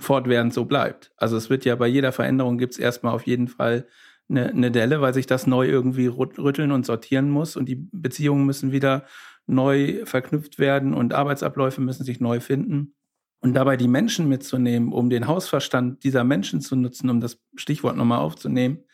[0.00, 1.12] fortwährend so bleibt.
[1.16, 3.86] Also es wird ja bei jeder Veränderung gibt es erstmal auf jeden Fall
[4.28, 8.46] eine, eine Delle, weil sich das neu irgendwie rütteln und sortieren muss und die Beziehungen
[8.46, 9.06] müssen wieder
[9.46, 12.94] neu verknüpft werden und Arbeitsabläufe müssen sich neu finden.
[13.40, 17.96] Und dabei die Menschen mitzunehmen, um den Hausverstand dieser Menschen zu nutzen, um das Stichwort
[17.96, 18.84] nochmal aufzunehmen,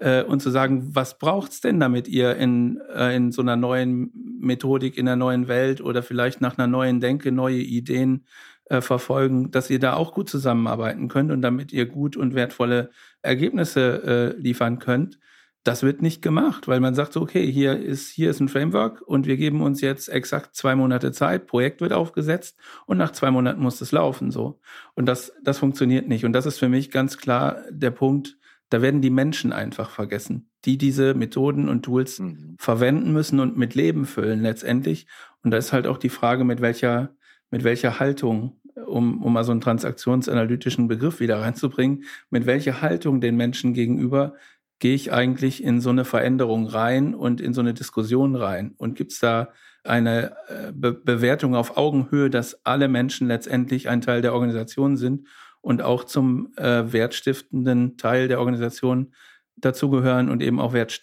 [0.00, 4.10] äh, und zu sagen, was braucht's denn, damit ihr in, äh, in so einer neuen
[4.40, 8.24] Methodik, in einer neuen Welt oder vielleicht nach einer neuen Denke neue Ideen
[8.70, 12.90] äh, verfolgen, dass ihr da auch gut zusammenarbeiten könnt und damit ihr gut und wertvolle
[13.22, 15.18] Ergebnisse äh, liefern könnt.
[15.62, 19.02] Das wird nicht gemacht, weil man sagt so, okay, hier ist, hier ist ein Framework
[19.02, 23.30] und wir geben uns jetzt exakt zwei Monate Zeit, Projekt wird aufgesetzt und nach zwei
[23.30, 24.58] Monaten muss es laufen, so.
[24.94, 26.24] Und das, das funktioniert nicht.
[26.24, 28.38] Und das ist für mich ganz klar der Punkt,
[28.70, 32.56] da werden die Menschen einfach vergessen, die diese Methoden und Tools mhm.
[32.58, 35.06] verwenden müssen und mit Leben füllen letztendlich.
[35.42, 37.14] Und da ist halt auch die Frage, mit welcher,
[37.50, 43.20] mit welcher Haltung um, um mal so einen transaktionsanalytischen Begriff wieder reinzubringen, mit welcher Haltung
[43.20, 44.34] den Menschen gegenüber
[44.78, 48.74] gehe ich eigentlich in so eine Veränderung rein und in so eine Diskussion rein?
[48.78, 49.48] Und gibt es da
[49.82, 55.26] eine äh, Be Bewertung auf Augenhöhe, dass alle Menschen letztendlich ein Teil der Organisation sind
[55.60, 59.14] und auch zum äh, wertstiftenden Teil der Organisation
[59.56, 61.00] dazugehören und eben auch Wert?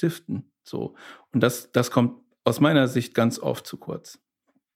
[0.64, 0.96] So.
[1.32, 4.20] Und das, das kommt aus meiner Sicht ganz oft zu kurz.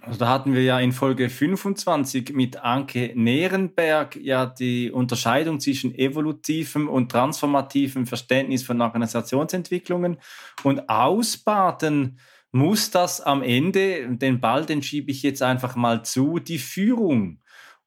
[0.03, 5.93] Also da hatten wir ja in Folge 25 mit Anke Nehrenberg ja die Unterscheidung zwischen
[5.93, 10.17] evolutivem und transformativem Verständnis von Organisationsentwicklungen
[10.63, 12.17] und ausbaden
[12.51, 17.40] muss das am Ende, den Ball, den schiebe ich jetzt einfach mal zu, die Führung.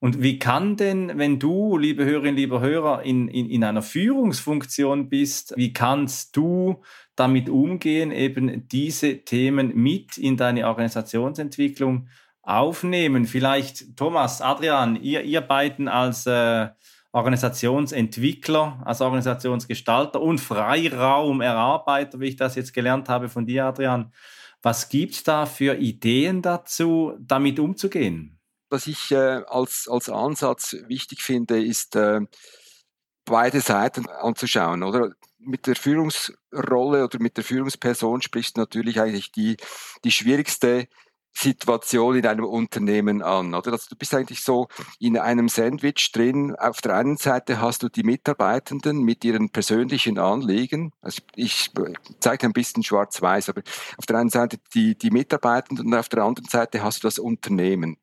[0.04, 5.08] Und wie kann denn, wenn du, liebe Hörerinnen, lieber Hörer, in, in, in einer Führungsfunktion
[5.08, 6.82] bist, wie kannst du
[7.16, 12.08] damit umgehen, eben diese Themen mit in deine Organisationsentwicklung
[12.42, 13.24] aufnehmen?
[13.24, 16.68] Vielleicht, Thomas, Adrian, ihr, ihr beiden als äh,
[17.12, 24.12] Organisationsentwickler, als Organisationsgestalter und Freiraumerarbeiter, wie ich das jetzt gelernt habe von dir, Adrian.
[24.60, 28.33] Was gibt es da für Ideen dazu, damit umzugehen?
[28.74, 32.22] Was ich äh, als, als Ansatz wichtig finde, ist, äh,
[33.24, 35.12] beide Seiten anzuschauen, oder?
[35.38, 39.58] Mit der Führungsrolle oder mit der Führungsperson sprichst du natürlich eigentlich die,
[40.02, 40.88] die schwierigste
[41.36, 43.72] Situation in einem Unternehmen an, oder?
[43.72, 44.68] Also du bist eigentlich so
[44.98, 46.54] in einem Sandwich drin.
[46.56, 50.92] Auf der einen Seite hast du die Mitarbeitenden mit ihren persönlichen Anliegen.
[51.02, 51.70] Also ich
[52.20, 53.62] zeige ein bisschen schwarz-weiß, aber
[53.98, 57.18] auf der einen Seite die, die Mitarbeitenden und auf der anderen Seite hast du das
[57.18, 57.98] Unternehmen.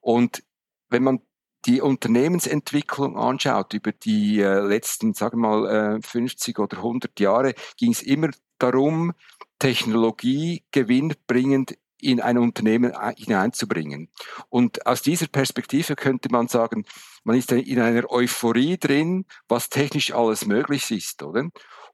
[0.00, 0.42] Und
[0.88, 1.20] wenn man
[1.66, 7.54] die Unternehmensentwicklung anschaut über die äh, letzten, sagen wir mal, äh, 50 oder 100 Jahre,
[7.76, 9.12] ging es immer darum,
[9.58, 14.10] Technologie gewinnbringend in ein Unternehmen hineinzubringen.
[14.48, 16.84] Und aus dieser Perspektive könnte man sagen,
[17.24, 21.48] man ist in einer Euphorie drin, was technisch alles möglich ist, oder?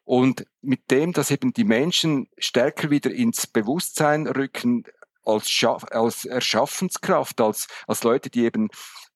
[0.05, 4.85] Und mit dem, dass eben die Menschen stärker wieder ins Bewusstsein rücken,
[5.25, 8.69] als, Schaff, als Erschaffenskraft, als, als Leute, die eben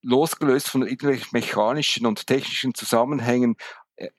[0.03, 3.57] losgelöst von irgendwelchen mechanischen und technischen Zusammenhängen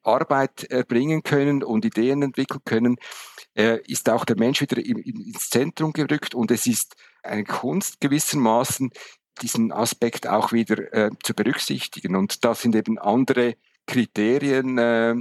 [0.03, 2.97] Arbeit erbringen können und Ideen entwickeln können,
[3.55, 8.91] äh, ist auch der Mensch wieder ins Zentrum gerückt und es ist eine Kunst gewissermaßen,
[9.41, 12.15] diesen Aspekt auch wieder äh, zu berücksichtigen.
[12.15, 15.15] Und da sind eben andere Kriterien äh,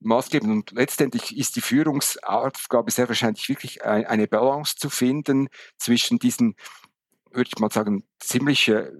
[0.00, 0.50] maßgebend.
[0.50, 6.56] Und letztendlich ist die Führungsaufgabe sehr wahrscheinlich wirklich eine Balance zu finden zwischen diesen,
[7.30, 8.90] würde ich mal sagen, ziemlich äh,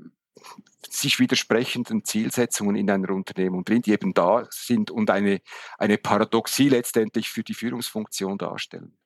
[0.89, 5.41] sich widersprechenden Zielsetzungen in einer Unternehmung drin, die eben da sind und eine,
[5.79, 8.97] eine Paradoxie letztendlich für die Führungsfunktion darstellen.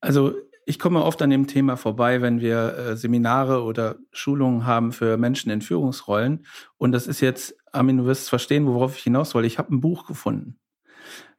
[0.00, 4.92] Also ich komme oft an dem Thema vorbei, wenn wir äh, Seminare oder Schulungen haben
[4.92, 6.44] für Menschen in Führungsrollen.
[6.76, 9.46] Und das ist jetzt, Armin, du wirst verstehen, worauf ich hinaus wollte.
[9.46, 10.58] Ich habe ein Buch gefunden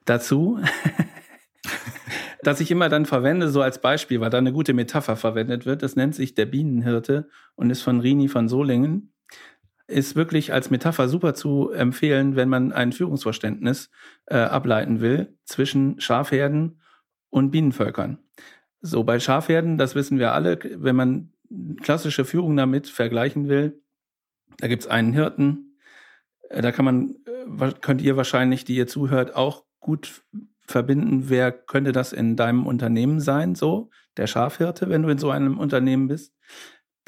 [0.06, 0.60] dazu,
[2.44, 5.84] das ich immer dann verwende, so als Beispiel, weil da eine gute Metapher verwendet wird.
[5.84, 9.14] Das nennt sich Der Bienenhirte und ist von Rini von Solingen
[9.88, 13.90] ist wirklich als Metapher super zu empfehlen, wenn man ein Führungsverständnis
[14.26, 16.82] äh, ableiten will zwischen Schafherden
[17.30, 18.20] und Bienenvölkern.
[18.82, 21.32] So bei Schafherden, das wissen wir alle, wenn man
[21.82, 23.82] klassische Führung damit vergleichen will,
[24.60, 25.64] da gibt's einen Hirten,
[26.50, 27.16] Äh, da kann man,
[27.60, 30.24] äh, könnt ihr wahrscheinlich, die ihr zuhört, auch gut
[30.68, 35.30] verbinden, wer könnte das in deinem Unternehmen sein, so der Schafhirte, wenn du in so
[35.30, 36.34] einem Unternehmen bist.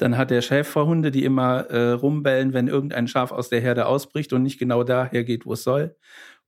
[0.00, 4.32] Dann hat der Schäferhunde, die immer äh, rumbellen, wenn irgendein Schaf aus der Herde ausbricht
[4.32, 5.94] und nicht genau daher geht, wo es soll.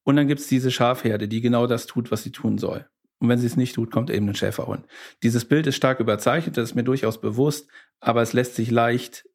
[0.04, 2.86] Und dann gibt's diese Schafherde, die genau das tut, was sie tun soll.
[3.18, 4.86] Und wenn sie es nicht tut, kommt eben ein Schäferhund.
[5.22, 7.68] Dieses Bild ist stark überzeichnet, das ist mir durchaus bewusst,
[8.00, 9.28] aber es lässt sich leicht,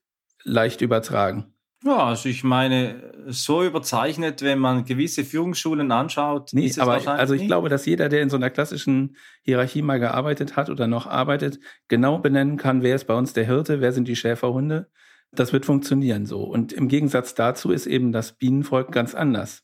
[0.44, 1.54] leicht übertragen.
[1.84, 6.50] Ja, also ich meine, so überzeichnet, wenn man gewisse Führungsschulen anschaut.
[6.52, 7.50] Nee, aber also ich nicht.
[7.50, 11.60] glaube, dass jeder, der in so einer klassischen Hierarchie mal gearbeitet hat oder noch arbeitet,
[11.88, 14.90] genau benennen kann, wer ist bei uns der Hirte, wer sind die Schäferhunde.
[15.32, 16.44] Das wird funktionieren so.
[16.44, 19.64] Und im Gegensatz dazu ist eben das Bienenvolk ganz anders.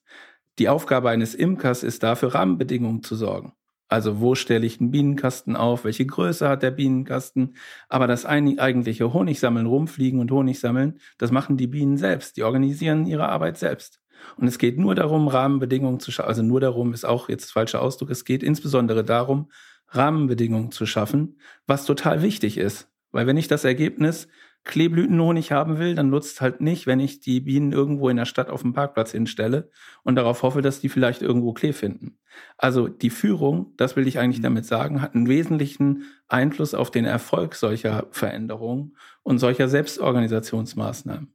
[0.60, 3.54] Die Aufgabe eines Imkers ist dafür, Rahmenbedingungen zu sorgen.
[3.94, 5.86] Also wo stelle ich einen Bienenkasten auf?
[5.86, 7.56] Welche Größe hat der Bienenkasten?
[7.90, 12.36] Aber das eigentliche Honigsammeln, rumfliegen und Honig sammeln, das machen die Bienen selbst.
[12.36, 14.02] Die organisieren ihre Arbeit selbst.
[14.36, 16.28] Und es geht nur darum, Rahmenbedingungen zu schaffen.
[16.28, 18.10] Also nur darum ist auch jetzt falscher Ausdruck.
[18.10, 19.52] Es geht insbesondere darum,
[19.90, 22.90] Rahmenbedingungen zu schaffen, was total wichtig ist.
[23.12, 24.28] Weil wenn ich das Ergebnis
[24.66, 28.50] Kleeblütenhonig haben will, dann nutzt halt nicht, wenn ich die Bienen irgendwo in der Stadt
[28.50, 29.70] auf dem Parkplatz hinstelle
[30.04, 32.18] und darauf hoffe, dass die vielleicht irgendwo Klee finden.
[32.58, 34.44] Also die Führung, das will ich eigentlich mhm.
[34.44, 41.34] damit sagen, hat einen wesentlichen Einfluss auf den Erfolg solcher Veränderungen und solcher Selbstorganisationsmaßnahmen.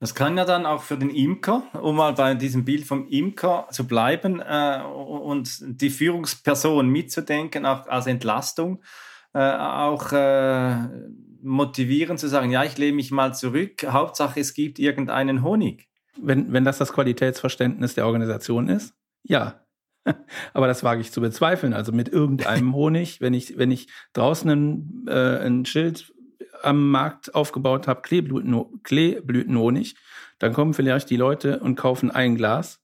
[0.00, 3.66] Das kann ja dann auch für den Imker, um mal bei diesem Bild vom Imker
[3.72, 8.80] zu bleiben äh, und die Führungsperson mitzudenken, auch als Entlastung,
[9.34, 10.88] äh, auch äh,
[11.42, 15.88] motivieren zu sagen, ja, ich lehne mich mal zurück, Hauptsache es gibt irgendeinen Honig.
[16.20, 19.64] Wenn, wenn das das Qualitätsverständnis der Organisation ist, ja.
[20.52, 21.74] Aber das wage ich zu bezweifeln.
[21.74, 26.12] Also mit irgendeinem Honig, wenn ich, wenn ich draußen ein, äh, ein Schild
[26.62, 29.96] am Markt aufgebaut habe, Kleeblüten, Kleeblütenhonig,
[30.38, 32.80] dann kommen vielleicht die Leute und kaufen ein Glas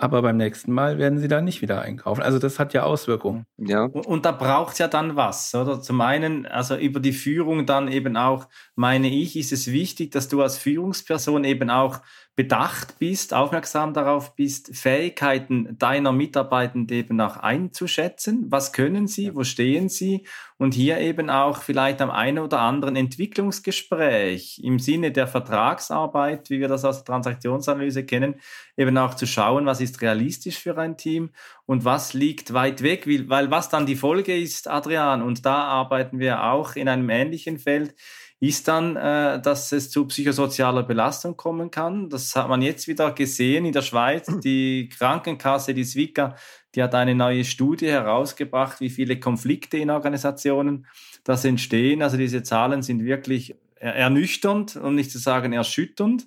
[0.00, 2.22] aber beim nächsten Mal werden sie da nicht wieder einkaufen.
[2.22, 3.44] Also das hat ja Auswirkungen.
[3.58, 3.84] Ja.
[3.84, 5.82] Und, und da braucht es ja dann was, oder?
[5.82, 10.28] Zum einen, also über die Führung dann eben auch, meine ich, ist es wichtig, dass
[10.28, 12.00] du als Führungsperson eben auch
[12.36, 18.46] bedacht bist, aufmerksam darauf bist, Fähigkeiten deiner Mitarbeitenden eben auch einzuschätzen.
[18.48, 19.34] Was können sie?
[19.34, 20.26] Wo stehen sie?
[20.56, 26.60] Und hier eben auch vielleicht am einen oder anderen Entwicklungsgespräch im Sinne der Vertragsarbeit, wie
[26.60, 28.36] wir das aus der Transaktionsanalyse kennen,
[28.76, 31.30] eben auch zu schauen, was ist realistisch für ein Team
[31.66, 36.18] und was liegt weit weg, weil was dann die Folge ist, Adrian, und da arbeiten
[36.18, 37.94] wir auch in einem ähnlichen Feld,
[38.40, 42.08] ist dann, äh, dass es zu psychosozialer Belastung kommen kann.
[42.08, 44.28] Das hat man jetzt wieder gesehen in der Schweiz.
[44.28, 44.40] Hm.
[44.40, 46.34] Die Krankenkasse, die Swika,
[46.74, 50.86] die hat eine neue Studie herausgebracht, wie viele Konflikte in Organisationen
[51.22, 52.00] das entstehen.
[52.00, 56.26] Also diese Zahlen sind wirklich ernüchternd, um nicht zu sagen erschütternd.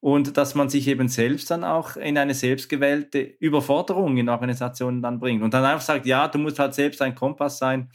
[0.00, 5.18] Und dass man sich eben selbst dann auch in eine selbstgewählte Überforderung in Organisationen dann
[5.18, 5.42] bringt.
[5.42, 7.90] Und dann einfach sagt, ja, du musst halt selbst ein Kompass sein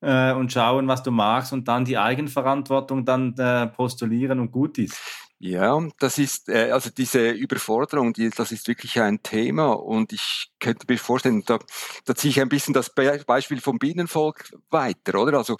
[0.00, 4.78] äh, und schauen, was du magst und dann die Eigenverantwortung dann äh, postulieren und gut
[4.78, 4.98] ist.
[5.38, 10.50] Ja, das ist, äh, also diese Überforderung, die, das ist wirklich ein Thema und ich
[10.60, 11.58] könnte mir vorstellen, da,
[12.06, 15.36] da ziehe ich ein bisschen das Be Beispiel vom Bienenvolk weiter, oder?
[15.36, 15.58] Also,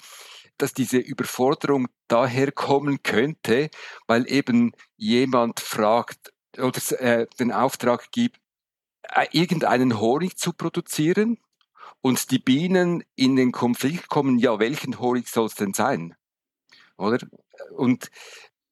[0.56, 3.68] dass diese Überforderung daher kommen könnte,
[4.06, 8.38] weil eben jemand fragt oder äh, den Auftrag gibt,
[9.02, 11.38] äh, irgendeinen Honig zu produzieren
[12.00, 16.14] und die Bienen in den Konflikt kommen, ja, welchen Honig soll es denn sein?
[16.96, 17.18] Oder?
[17.70, 18.10] Und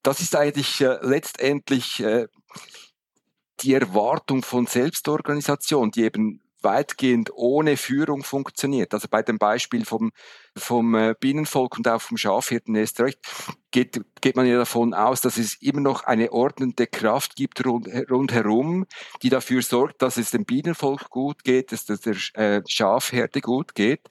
[0.02, 2.28] das ist eigentlich äh, letztendlich äh,
[3.60, 8.94] die Erwartung von Selbstorganisation, die eben weitgehend ohne Führung funktioniert.
[8.94, 10.12] Also bei dem Beispiel vom,
[10.56, 13.18] vom äh, Bienenvolk und auch vom Schafhirten ist recht,
[13.70, 17.88] geht, geht man ja davon aus, dass es immer noch eine ordnende Kraft gibt rund,
[18.10, 18.86] rundherum,
[19.22, 23.74] die dafür sorgt, dass es dem Bienenvolk gut geht, dass es der äh, Schafherde gut
[23.74, 24.08] geht.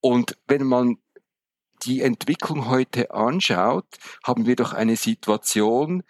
[0.00, 0.96] Und wenn man
[1.84, 3.86] die Entwicklung heute anschaut,
[4.24, 6.02] haben wir doch eine Situation,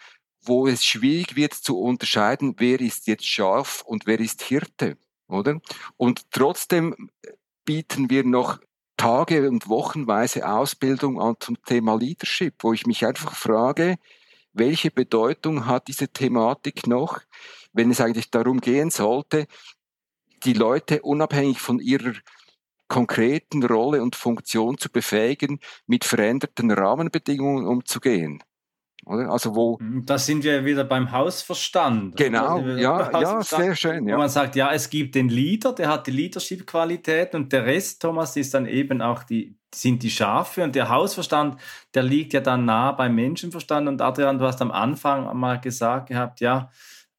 [0.42, 4.96] wo es schwierig wird zu unterscheiden, wer ist jetzt Schaf und wer ist Hirte
[5.28, 5.60] oder?
[5.96, 7.10] Und trotzdem
[7.64, 8.58] bieten wir noch
[8.96, 13.96] Tage und Wochenweise Ausbildung an zum Thema Leadership, wo ich mich einfach frage,
[14.52, 17.20] welche Bedeutung hat diese Thematik noch,
[17.72, 19.46] wenn es eigentlich darum gehen sollte,
[20.44, 22.14] die Leute unabhängig von ihrer
[22.88, 28.42] konkreten Rolle und Funktion zu befähigen, mit veränderten Rahmenbedingungen umzugehen.
[29.06, 29.30] Oder?
[29.30, 32.16] Also wo da sind wir wieder beim Hausverstand.
[32.16, 34.08] Genau, ja, ja, sehr schön.
[34.08, 34.16] Ja.
[34.16, 38.02] Wo man sagt, ja, es gibt den Leader, der hat die Leadership-Qualität und der Rest,
[38.02, 41.60] Thomas, ist dann eben auch die, sind die Schafe und der Hausverstand,
[41.94, 43.86] der liegt ja dann nah beim Menschenverstand.
[43.86, 46.70] Und Adrian, du hast am Anfang mal gesagt gehabt, ja,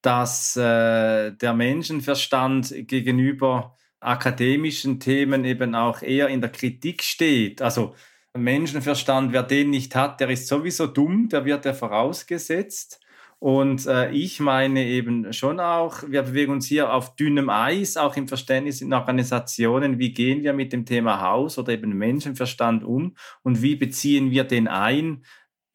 [0.02, 7.62] dass äh, der Menschenverstand gegenüber akademischen Themen eben auch eher in der Kritik steht.
[7.62, 7.94] Also
[8.42, 13.00] Menschenverstand, wer den nicht hat, der ist sowieso dumm, der wird ja vorausgesetzt.
[13.40, 18.16] Und äh, ich meine eben schon auch, wir bewegen uns hier auf dünnem Eis, auch
[18.16, 20.00] im Verständnis in Organisationen.
[20.00, 24.42] Wie gehen wir mit dem Thema Haus oder eben Menschenverstand um und wie beziehen wir
[24.42, 25.24] den ein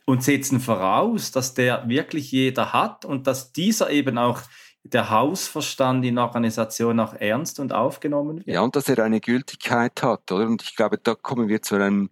[0.06, 4.42] und setzen voraus, dass der wirklich jeder hat und dass dieser eben auch
[4.84, 8.48] der Hausverstand in Organisationen auch ernst und aufgenommen wird.
[8.48, 10.46] Ja, und dass er eine Gültigkeit hat, oder?
[10.46, 12.10] Und ich glaube, da kommen wir zu einem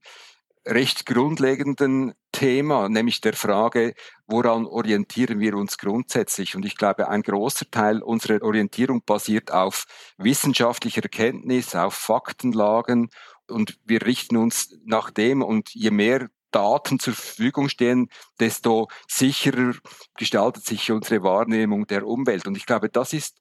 [0.66, 3.94] recht grundlegenden Thema, nämlich der Frage,
[4.28, 6.56] woran orientieren wir uns grundsätzlich?
[6.56, 9.86] Und ich glaube, ein großer Teil unserer Orientierung basiert auf
[10.18, 13.10] wissenschaftlicher Erkenntnis, auf Faktenlagen
[13.48, 18.10] und wir richten uns nach dem und je mehr Daten zur Verfügung stehen,
[18.40, 19.74] desto sicherer
[20.18, 22.46] gestaltet sich unsere Wahrnehmung der Umwelt.
[22.46, 23.40] Und ich glaube, das ist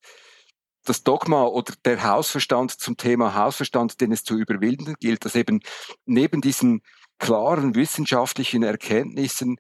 [0.85, 5.61] das Dogma oder der Hausverstand zum Thema Hausverstand, den es zu überwinden gilt, dass eben
[6.07, 6.83] neben diesen
[7.21, 9.59] klaren wissenschaftlichen Erkenntnissen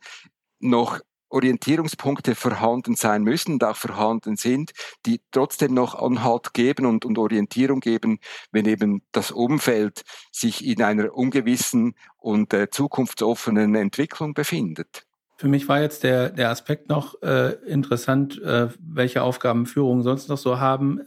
[0.58, 0.98] noch
[1.30, 4.72] Orientierungspunkte vorhanden sein müssen und auch vorhanden sind,
[5.06, 8.18] die trotzdem noch Anhalt geben und, und Orientierung geben,
[8.50, 10.02] wenn eben das Umfeld
[10.32, 15.06] sich in einer ungewissen und äh, zukunftsoffenen Entwicklung befindet.
[15.36, 20.28] Für mich war jetzt der, der Aspekt noch äh, interessant, äh, welche Aufgaben Führungen sonst
[20.28, 21.00] noch so haben.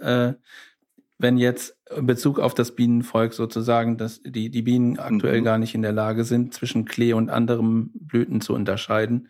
[1.23, 5.45] Wenn jetzt in Bezug auf das Bienenvolk sozusagen, dass die, die Bienen aktuell mhm.
[5.45, 9.29] gar nicht in der Lage sind, zwischen Klee und anderen Blüten zu unterscheiden,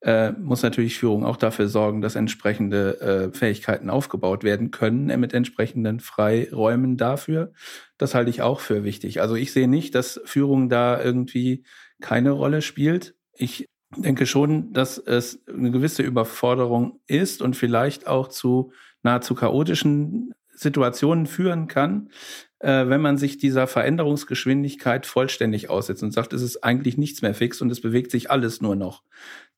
[0.00, 5.34] äh, muss natürlich Führung auch dafür sorgen, dass entsprechende äh, Fähigkeiten aufgebaut werden können mit
[5.34, 7.52] entsprechenden Freiräumen dafür.
[7.98, 9.20] Das halte ich auch für wichtig.
[9.20, 11.64] Also ich sehe nicht, dass Führung da irgendwie
[12.00, 13.14] keine Rolle spielt.
[13.34, 18.72] Ich denke schon, dass es eine gewisse Überforderung ist und vielleicht auch zu
[19.02, 22.10] nahezu chaotischen Situationen führen kann,
[22.58, 27.34] äh, wenn man sich dieser Veränderungsgeschwindigkeit vollständig aussetzt und sagt, es ist eigentlich nichts mehr
[27.34, 29.02] fix und es bewegt sich alles nur noch,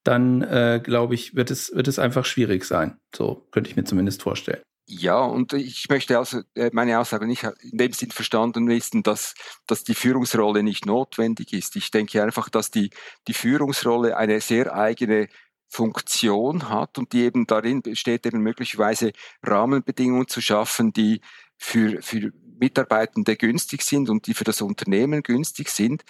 [0.03, 2.99] dann äh, glaube ich, wird es, wird es einfach schwierig sein.
[3.15, 4.61] So könnte ich mir zumindest vorstellen.
[4.91, 6.41] Ja, und ich möchte also
[6.73, 9.35] meine Aussage nicht in dem Sinn verstanden wissen, dass,
[9.67, 11.77] dass die Führungsrolle nicht notwendig ist.
[11.77, 12.89] Ich denke einfach, dass die,
[13.27, 15.29] die Führungsrolle eine sehr eigene
[15.69, 19.13] Funktion hat und die eben darin besteht, eben möglicherweise
[19.43, 21.21] Rahmenbedingungen zu schaffen, die
[21.57, 26.05] für, für Mitarbeitende günstig sind und die für das Unternehmen günstig sind,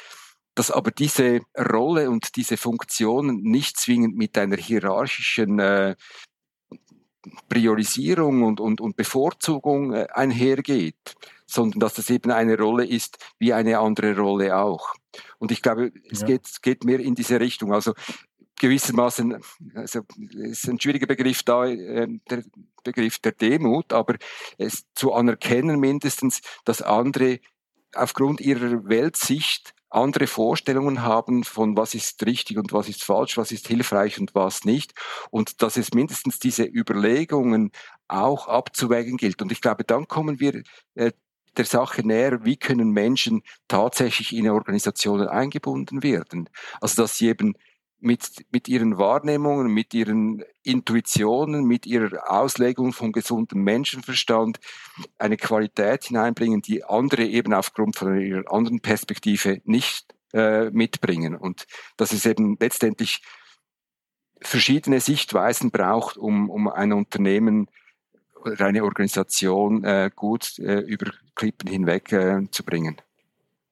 [0.54, 5.96] dass aber diese Rolle und diese Funktion nicht zwingend mit einer hierarchischen äh,
[7.48, 13.52] Priorisierung und, und, und Bevorzugung äh, einhergeht, sondern dass das eben eine Rolle ist wie
[13.52, 14.94] eine andere Rolle auch.
[15.38, 16.26] Und ich glaube, es ja.
[16.26, 17.72] geht, geht mehr in diese Richtung.
[17.72, 17.94] Also
[18.58, 19.38] gewissermaßen,
[19.74, 20.02] also
[20.32, 22.42] ist ein schwieriger Begriff da, äh, der
[22.84, 24.16] Begriff der Demut, aber
[24.56, 27.40] es zu anerkennen mindestens, dass andere
[27.94, 33.52] aufgrund ihrer Weltsicht andere Vorstellungen haben von was ist richtig und was ist falsch, was
[33.52, 34.92] ist hilfreich und was nicht.
[35.30, 37.72] Und dass es mindestens diese Überlegungen
[38.06, 39.40] auch abzuwägen gilt.
[39.40, 40.62] Und ich glaube, dann kommen wir
[40.94, 41.12] äh,
[41.56, 46.48] der Sache näher, wie können Menschen tatsächlich in Organisationen eingebunden werden.
[46.80, 47.54] Also dass sie eben
[48.00, 54.60] mit, mit ihren Wahrnehmungen, mit ihren Intuitionen, mit ihrer Auslegung von gesundem Menschenverstand
[55.18, 61.34] eine Qualität hineinbringen, die andere eben aufgrund von ihrer anderen Perspektive nicht äh, mitbringen.
[61.34, 63.22] Und dass es eben letztendlich
[64.40, 67.68] verschiedene Sichtweisen braucht, um, um ein Unternehmen
[68.44, 72.96] oder eine Organisation äh, gut äh, über Klippen hinweg äh, zu bringen.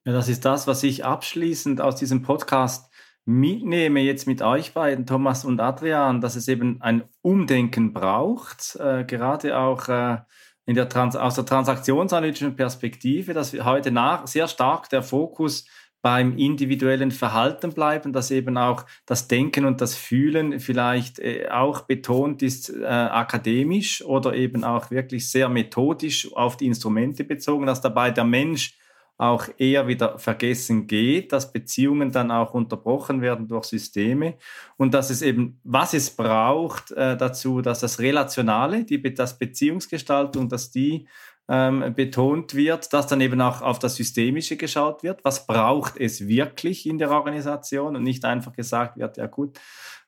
[0.03, 2.89] Ja, das ist das, was ich abschließend aus diesem Podcast
[3.27, 9.03] mitnehme jetzt mit euch beiden, Thomas und Adrian, dass es eben ein Umdenken braucht, äh,
[9.03, 10.19] gerade auch äh,
[10.65, 15.65] in der Trans aus der transaktionsanalytischen Perspektive, dass wir heute nach sehr stark der Fokus
[16.01, 21.81] beim individuellen Verhalten bleiben, dass eben auch das Denken und das Fühlen vielleicht äh, auch
[21.81, 27.81] betont ist äh, akademisch oder eben auch wirklich sehr methodisch auf die Instrumente bezogen, dass
[27.81, 28.77] dabei der Mensch
[29.17, 34.35] auch eher wieder vergessen geht, dass Beziehungen dann auch unterbrochen werden durch Systeme.
[34.77, 40.49] Und dass es eben, was es braucht äh, dazu, dass das Relationale, die, das Beziehungsgestaltung,
[40.49, 41.07] dass die
[41.49, 45.23] ähm, betont wird, dass dann eben auch auf das Systemische geschaut wird.
[45.23, 47.95] Was braucht es wirklich in der Organisation?
[47.95, 49.57] Und nicht einfach gesagt wird, ja gut,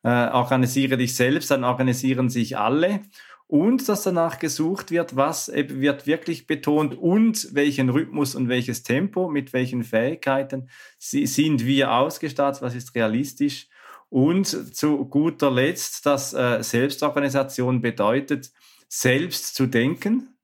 [0.04, 3.02] äh, organisiere dich selbst, dann organisieren sich alle
[3.50, 9.28] und dass danach gesucht wird, was wird wirklich betont und welchen Rhythmus und welches Tempo,
[9.28, 10.70] mit welchen Fähigkeiten
[11.00, 13.68] sind wir ausgestattet, was ist realistisch.
[14.10, 14.46] Und
[14.76, 18.52] zu guter Letzt, dass äh, Selbstorganisation bedeutet,
[18.88, 20.36] selbst zu denken,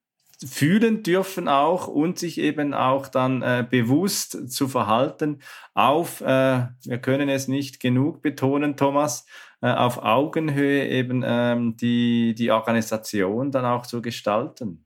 [0.45, 5.41] fühlen dürfen auch und sich eben auch dann äh, bewusst zu verhalten
[5.73, 9.25] auf, äh, wir können es nicht genug betonen, Thomas,
[9.61, 14.85] äh, auf Augenhöhe eben ähm, die, die Organisation dann auch zu gestalten.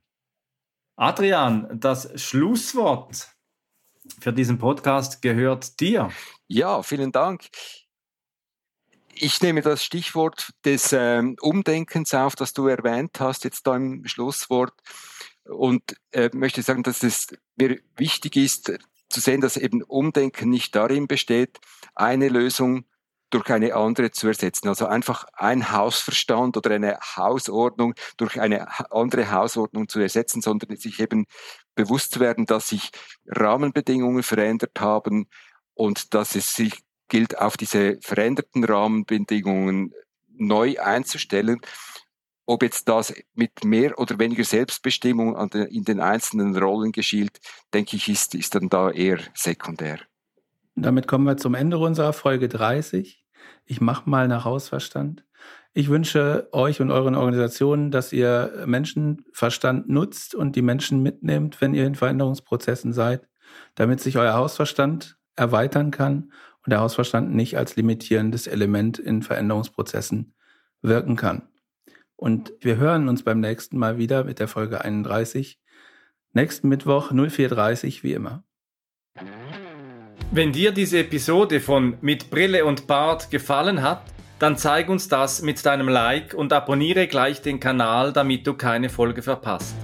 [0.96, 3.30] Adrian, das Schlusswort
[4.20, 6.10] für diesen Podcast gehört dir.
[6.48, 7.50] Ja, vielen Dank.
[9.14, 14.06] Ich nehme das Stichwort des ähm, Umdenkens auf, das du erwähnt hast, jetzt da im
[14.08, 14.74] Schlusswort
[15.50, 18.72] und äh, möchte sagen, dass es mir wichtig ist
[19.10, 21.60] zu sehen, dass eben Umdenken nicht darin besteht,
[21.96, 22.86] eine Lösung
[23.32, 24.68] durch eine andere zu ersetzen.
[24.68, 31.00] Also einfach ein Hausverstand oder eine Hausordnung durch eine andere Hausordnung zu ersetzen, sondern sich
[31.00, 31.26] eben
[31.76, 32.92] bewusst zu werden, dass sich
[33.28, 35.28] Rahmenbedingungen verändert haben
[35.74, 39.94] und dass es sich gilt, auf diese veränderten Rahmenbedingungen
[40.28, 41.60] neu einzustellen
[42.50, 47.40] ob jetzt das mit mehr oder weniger Selbstbestimmung in den einzelnen Rollen geschieht,
[47.76, 50.00] denke ich, ist, ist dann da eher sekundär.
[50.76, 53.24] Damit kommen wir zum Ende unserer Folge 30.
[53.66, 55.24] Ich mache mal nach Hausverstand.
[55.74, 61.76] Ich wünsche euch und euren Organisationen, dass ihr Menschenverstand nutzt und die Menschen mitnehmt, wenn
[61.76, 63.28] ihr in Veränderungsprozessen seid,
[63.76, 66.32] damit sich euer Hausverstand erweitern kann
[66.66, 70.34] und der Hausverstand nicht als limitierendes Element in Veränderungsprozessen
[70.82, 71.49] wirken kann.
[72.20, 75.58] Und wir hören uns beim nächsten Mal wieder mit der Folge 31.
[76.34, 78.44] Nächsten Mittwoch 04.30 wie immer.
[80.30, 84.04] Wenn dir diese Episode von Mit Brille und Bart gefallen hat,
[84.38, 88.90] dann zeig uns das mit deinem Like und abonniere gleich den Kanal, damit du keine
[88.90, 89.78] Folge verpasst.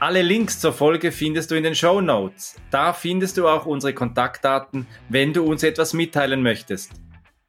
[0.00, 2.56] Alle Links zur Folge findest du in den Show Notes.
[2.72, 6.90] Da findest du auch unsere Kontaktdaten, wenn du uns etwas mitteilen möchtest.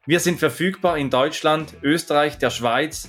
[0.06, 3.08] Wir sind verfügbar in Deutschland, Österreich, der Schweiz